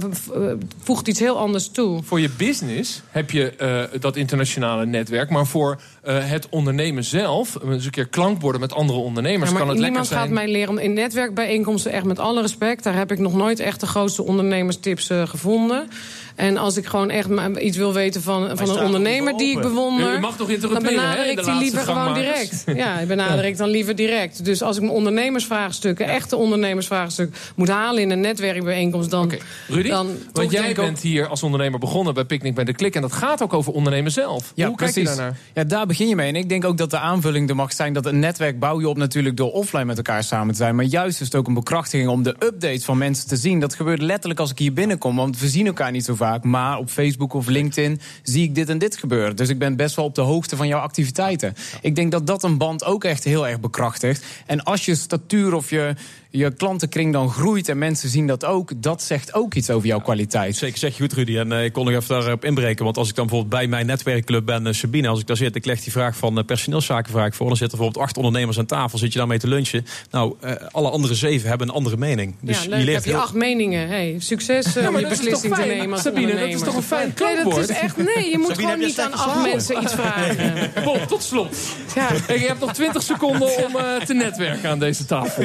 voegt 0.83 1.09
iets 1.09 1.21
heel 1.21 1.39
anders 1.39 1.69
toe. 1.69 2.03
Voor 2.03 2.21
je 2.21 2.31
business 2.37 3.03
heb 3.11 3.31
je 3.31 3.53
uh, 3.93 4.01
dat 4.01 4.17
internationale 4.17 4.87
netwerk... 4.87 5.31
maar 5.31 5.47
voor 5.47 5.81
het 6.03 6.49
ondernemen 6.49 7.05
zelf... 7.05 7.59
eens 7.65 7.85
een 7.85 7.91
keer 7.91 8.09
klankborden 8.09 8.61
met 8.61 8.73
andere 8.73 8.99
ondernemers... 8.99 9.51
Ja, 9.51 9.57
kan 9.57 9.69
het 9.69 9.79
lekker 9.79 10.05
zijn... 10.05 10.21
gaat 10.21 10.29
mij 10.29 10.49
leren 10.49 10.69
om 10.69 10.79
in 10.79 10.93
netwerkbijeenkomsten... 10.93 11.93
echt 11.93 12.05
met 12.05 12.19
alle 12.19 12.41
respect, 12.41 12.85
daar 12.85 12.97
heb 12.97 13.13
ik 13.13 13.19
nog 13.19 13.35
nooit 13.35 13.61
echt 13.61 13.81
de 13.81 13.87
grootste 13.87 14.23
ondernemerstips 14.23 15.11
gevonden... 15.25 15.89
En 16.35 16.57
als 16.57 16.77
ik 16.77 16.87
gewoon 16.87 17.11
echt 17.11 17.29
iets 17.59 17.77
wil 17.77 17.93
weten 17.93 18.23
van, 18.23 18.59
van 18.59 18.69
een 18.69 18.85
ondernemer 18.85 19.37
die 19.37 19.57
ik 19.57 19.61
bewonder... 19.61 20.17
U 20.17 20.21
mag 20.21 20.37
toch 20.37 20.59
dan 20.59 20.83
benader 20.83 21.31
ik 21.31 21.45
die 21.45 21.55
liever 21.55 21.81
gewoon 21.81 22.15
direct. 22.15 22.65
Ja, 22.67 22.99
ik 22.99 23.09
benader 23.09 23.45
ik 23.45 23.57
dan 23.57 23.69
liever 23.69 23.97
direct. 23.97 24.45
Dus 24.45 24.63
als 24.63 24.77
ik 24.77 24.83
mijn 24.83 24.95
ondernemersvraagstukken, 24.95 26.07
echte 26.07 26.37
ondernemersvraagstukken... 26.37 27.37
moet 27.55 27.69
halen 27.69 28.03
in 28.03 28.11
een 28.11 28.21
netwerkbijeenkomst, 28.21 29.11
dan... 29.11 29.25
Okay. 29.25 29.41
Rudy, 29.69 29.89
dan 29.89 30.09
want 30.33 30.51
jij 30.51 30.75
bent 30.75 31.01
hier 31.01 31.27
als 31.27 31.43
ondernemer 31.43 31.79
begonnen 31.79 32.15
bij 32.15 32.25
Picnic 32.25 32.55
bij 32.55 32.65
de 32.65 32.75
Klik... 32.75 32.95
en 32.95 33.03
dat 33.03 33.13
gaat 33.13 33.43
ook 33.43 33.53
over 33.53 33.73
ondernemen 33.73 34.13
zelf. 34.13 34.53
Ja, 34.55 34.67
Hoe 34.67 34.77
precies. 34.77 34.95
kijk 34.95 35.07
je 35.09 35.15
daarnaar? 35.15 35.39
Ja, 35.55 35.65
daar 35.65 35.87
begin 35.87 36.09
je 36.09 36.15
mee. 36.15 36.29
En 36.29 36.37
ik 36.37 36.49
denk 36.49 36.65
ook 36.65 36.79
dat 36.79 36.91
de 36.91 36.99
aanvulling 36.99 37.49
er 37.49 37.57
mag 37.57 37.73
zijn... 37.73 37.93
dat 37.93 38.07
een 38.07 38.19
netwerk 38.19 38.59
bouw 38.59 38.81
je 38.81 38.89
op 38.89 38.97
natuurlijk 38.97 39.37
door 39.37 39.53
offline 39.53 39.85
met 39.85 39.97
elkaar 39.97 40.25
samen 40.25 40.53
te 40.53 40.59
zijn. 40.59 40.75
Maar 40.75 40.85
juist 40.85 41.21
is 41.21 41.27
het 41.27 41.35
ook 41.35 41.47
een 41.47 41.55
bekrachtiging 41.55 42.09
om 42.09 42.23
de 42.23 42.37
updates 42.39 42.85
van 42.85 42.99
mensen 42.99 43.29
te 43.29 43.37
zien. 43.37 43.61
Dat 43.61 43.75
gebeurt 43.75 44.03
letterlijk 44.03 44.41
als 44.41 44.51
ik 44.51 44.59
hier 44.59 44.73
binnenkom, 44.73 45.17
want 45.17 45.39
we 45.39 45.49
zien 45.49 45.67
elkaar 45.67 45.91
niet 45.91 46.05
zo 46.05 46.15
vaak... 46.15 46.23
Maar 46.43 46.79
op 46.79 46.91
Facebook 46.91 47.35
of 47.35 47.47
LinkedIn 47.47 48.01
zie 48.23 48.43
ik 48.43 48.55
dit 48.55 48.69
en 48.69 48.79
dit 48.79 48.97
gebeuren. 48.97 49.37
Dus 49.37 49.49
ik 49.49 49.59
ben 49.59 49.77
best 49.77 49.97
wel 49.97 50.05
op 50.05 50.15
de 50.15 50.21
hoogte 50.21 50.57
van 50.57 50.69
jouw 50.69 50.81
activiteiten. 50.81 51.55
Ik 51.81 51.95
denk 51.95 52.13
dat 52.13 52.27
dat 52.27 52.43
een 52.43 52.59
band 52.59 52.85
ook 52.85 53.05
echt 53.05 53.25
heel 53.25 53.49
erg 53.49 53.61
bekrachtigt. 53.61 54.25
En 54.47 54.63
als 54.63 54.85
je 54.85 54.95
statuur 54.95 55.55
of 55.55 55.71
je 55.71 55.95
je 56.37 56.55
klantenkring 56.55 57.13
dan 57.13 57.31
groeit 57.31 57.69
en 57.69 57.79
mensen 57.79 58.09
zien 58.09 58.27
dat 58.27 58.45
ook, 58.45 58.71
dat 58.77 59.03
zegt 59.03 59.35
ook 59.35 59.55
iets 59.55 59.71
over 59.71 59.87
jouw 59.87 60.01
kwaliteit. 60.01 60.57
Zeker, 60.57 60.79
zeg 60.79 60.97
je 60.97 61.03
goed, 61.03 61.13
Rudy. 61.13 61.37
En 61.37 61.51
uh, 61.51 61.65
ik 61.65 61.73
kon 61.73 61.85
nog 61.85 61.95
even 61.95 62.21
daarop 62.21 62.45
inbreken. 62.45 62.85
Want 62.85 62.97
als 62.97 63.09
ik 63.09 63.15
dan 63.15 63.27
bijvoorbeeld 63.27 63.61
bij 63.61 63.69
mijn 63.69 63.87
netwerkclub 63.87 64.47
ben, 64.47 64.67
uh, 64.67 64.73
Sabine, 64.73 65.09
als 65.09 65.21
ik 65.21 65.27
daar 65.27 65.37
zit, 65.37 65.57
ik 65.57 65.65
leg 65.65 65.81
die 65.81 65.93
vraag 65.93 66.17
van 66.17 66.39
uh, 66.39 66.45
personeelszaken 66.45 67.13
vraag 67.13 67.35
voor. 67.35 67.47
Dan 67.47 67.57
zitten 67.57 67.79
bijvoorbeeld 67.79 68.07
acht 68.07 68.17
ondernemers 68.17 68.59
aan 68.59 68.67
tafel, 68.67 68.99
zit 68.99 69.13
je 69.13 69.19
daarmee 69.19 69.39
te 69.39 69.49
lunchen. 69.49 69.87
Nou, 70.11 70.37
alle 70.71 70.91
andere 70.91 71.15
zeven 71.15 71.49
hebben 71.49 71.69
een 71.69 71.75
andere 71.75 71.97
mening. 71.97 72.35
Dus 72.41 72.63
ja, 72.63 72.69
leuk. 72.69 72.79
je 72.79 72.85
leert 72.85 73.05
heb 73.05 73.15
je 73.15 73.21
acht 73.21 73.35
meningen. 73.35 73.89
Hey, 73.89 74.17
succes 74.19 74.73
ja, 74.73 74.89
om 74.89 74.99
je 74.99 75.07
beslissing 75.07 75.55
te 75.55 75.65
nemen. 75.65 75.99
Sabine, 75.99 76.39
dat 76.39 76.49
is 76.49 76.61
toch 76.61 76.77
een 76.77 76.83
fijn? 76.83 77.15
Nee, 77.21 77.45
dat 77.45 77.59
is 77.59 77.69
echt, 77.69 77.97
nee, 77.97 78.31
je 78.31 78.39
moet 78.39 78.49
Sabine, 78.49 78.69
gewoon 78.69 78.87
niet 78.87 79.01
aan 79.01 79.13
acht 79.13 79.43
mensen 79.43 79.83
iets 79.83 79.95
vragen. 79.95 80.53
Bon, 80.85 81.07
tot 81.07 81.23
slot. 81.23 81.57
Ja. 81.95 82.11
Ik 82.35 82.47
heb 82.47 82.61
nog 82.61 82.73
twintig 82.73 83.03
seconden 83.03 83.49
om 83.65 83.73
te 84.05 84.15
netwerken 84.15 84.71
aan 84.71 84.79
deze 84.79 85.05
tafel. 85.05 85.43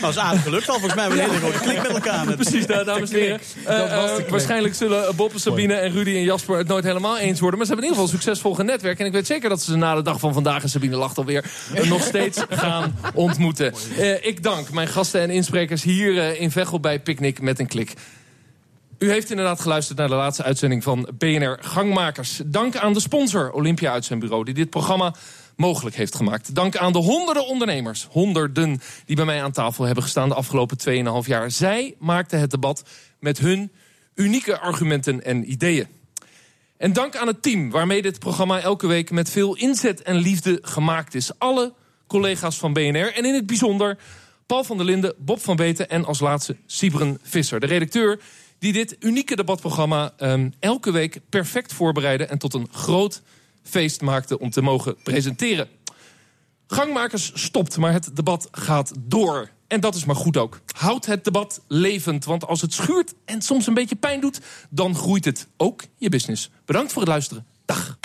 Dat 0.00 0.10
is 0.10 0.16
aardig 0.24 0.42
gelukt 0.42 0.68
al 0.68 0.78
volgens 0.78 0.94
mij 0.94 1.08
hebben 1.08 1.26
we 1.26 1.34
een 1.34 1.42
hele 1.42 1.58
klik 1.58 1.82
met 1.82 1.90
elkaar. 1.90 2.26
Met 2.26 2.36
Precies, 2.36 2.66
dames 2.66 3.10
en 3.10 3.18
heren. 3.18 3.40
Uh, 3.68 3.78
uh, 3.78 4.28
waarschijnlijk 4.28 4.74
zullen 4.74 5.16
Bob, 5.16 5.32
Sabine 5.34 5.74
en 5.74 5.92
Rudy 5.92 6.14
en 6.14 6.22
Jasper 6.22 6.58
het 6.58 6.66
nooit 6.66 6.84
helemaal 6.84 7.18
eens 7.18 7.40
worden. 7.40 7.58
Maar 7.58 7.66
ze 7.66 7.72
hebben 7.74 7.90
in 7.90 7.94
ieder 7.94 8.04
geval 8.04 8.04
een 8.04 8.24
succesvol 8.24 8.54
genetwerk. 8.54 8.98
En 8.98 9.06
ik 9.06 9.12
weet 9.12 9.26
zeker 9.26 9.48
dat 9.48 9.62
ze 9.62 9.76
na 9.76 9.94
de 9.94 10.02
dag 10.02 10.20
van 10.20 10.32
vandaag, 10.32 10.62
en 10.62 10.68
Sabine 10.68 10.96
lacht 10.96 11.18
alweer, 11.18 11.44
nog 11.82 12.02
steeds 12.02 12.38
gaan 12.50 12.98
ontmoeten. 13.14 13.74
Uh, 13.98 14.26
ik 14.26 14.42
dank 14.42 14.72
mijn 14.72 14.88
gasten 14.88 15.20
en 15.20 15.30
insprekers 15.30 15.82
hier 15.82 16.40
in 16.40 16.50
Veghel 16.50 16.80
bij 16.80 17.00
Picnic 17.00 17.40
met 17.40 17.58
een 17.58 17.66
klik. 17.66 17.92
U 19.04 19.10
heeft 19.10 19.30
inderdaad 19.30 19.60
geluisterd 19.60 19.98
naar 19.98 20.08
de 20.08 20.14
laatste 20.14 20.42
uitzending 20.42 20.82
van 20.82 21.08
BNR 21.18 21.58
Gangmakers. 21.60 22.40
Dank 22.46 22.76
aan 22.76 22.92
de 22.92 23.00
sponsor 23.00 23.52
Olympia 23.52 23.92
Uitzendbureau 23.92 24.44
die 24.44 24.54
dit 24.54 24.70
programma 24.70 25.14
mogelijk 25.56 25.96
heeft 25.96 26.14
gemaakt. 26.14 26.54
Dank 26.54 26.76
aan 26.76 26.92
de 26.92 26.98
honderden 26.98 27.46
ondernemers, 27.46 28.06
honderden, 28.10 28.80
die 29.04 29.16
bij 29.16 29.24
mij 29.24 29.42
aan 29.42 29.52
tafel 29.52 29.84
hebben 29.84 30.02
gestaan 30.02 30.28
de 30.28 30.34
afgelopen 30.34 30.76
2,5 31.22 31.26
jaar. 31.26 31.50
Zij 31.50 31.94
maakten 31.98 32.40
het 32.40 32.50
debat 32.50 32.84
met 33.20 33.38
hun 33.38 33.72
unieke 34.14 34.58
argumenten 34.58 35.24
en 35.24 35.50
ideeën. 35.50 35.86
En 36.76 36.92
dank 36.92 37.16
aan 37.16 37.26
het 37.26 37.42
team 37.42 37.70
waarmee 37.70 38.02
dit 38.02 38.18
programma 38.18 38.60
elke 38.60 38.86
week 38.86 39.10
met 39.10 39.30
veel 39.30 39.56
inzet 39.56 40.02
en 40.02 40.16
liefde 40.16 40.58
gemaakt 40.62 41.14
is. 41.14 41.38
Alle 41.38 41.72
collega's 42.06 42.58
van 42.58 42.72
BNR 42.72 43.12
en 43.14 43.24
in 43.24 43.34
het 43.34 43.46
bijzonder 43.46 43.98
Paul 44.46 44.64
van 44.64 44.76
der 44.76 44.86
Linden, 44.86 45.14
Bob 45.18 45.40
van 45.40 45.56
Beten 45.56 45.88
en 45.88 46.04
als 46.04 46.20
laatste 46.20 46.56
Sibren 46.66 47.18
Visser, 47.22 47.60
de 47.60 47.66
redacteur 47.66 48.20
die 48.64 48.72
dit 48.72 48.96
unieke 49.00 49.36
debatprogramma 49.36 50.12
um, 50.18 50.52
elke 50.58 50.90
week 50.90 51.20
perfect 51.28 51.72
voorbereiden 51.72 52.28
en 52.28 52.38
tot 52.38 52.54
een 52.54 52.68
groot 52.72 53.22
feest 53.62 54.00
maakte 54.00 54.38
om 54.38 54.50
te 54.50 54.62
mogen 54.62 54.96
presenteren. 55.02 55.68
Gangmakers 56.66 57.32
stopt, 57.34 57.76
maar 57.76 57.92
het 57.92 58.16
debat 58.16 58.48
gaat 58.50 58.92
door. 58.98 59.50
En 59.66 59.80
dat 59.80 59.94
is 59.94 60.04
maar 60.04 60.16
goed 60.16 60.36
ook. 60.36 60.60
Houd 60.76 61.06
het 61.06 61.24
debat 61.24 61.60
levend, 61.68 62.24
want 62.24 62.46
als 62.46 62.60
het 62.60 62.72
schuurt 62.72 63.14
en 63.24 63.42
soms 63.42 63.66
een 63.66 63.74
beetje 63.74 63.96
pijn 63.96 64.20
doet, 64.20 64.40
dan 64.70 64.94
groeit 64.94 65.24
het 65.24 65.48
ook 65.56 65.82
je 65.96 66.08
business. 66.08 66.50
Bedankt 66.64 66.92
voor 66.92 67.02
het 67.02 67.10
luisteren. 67.10 67.46
Dag. 67.64 67.98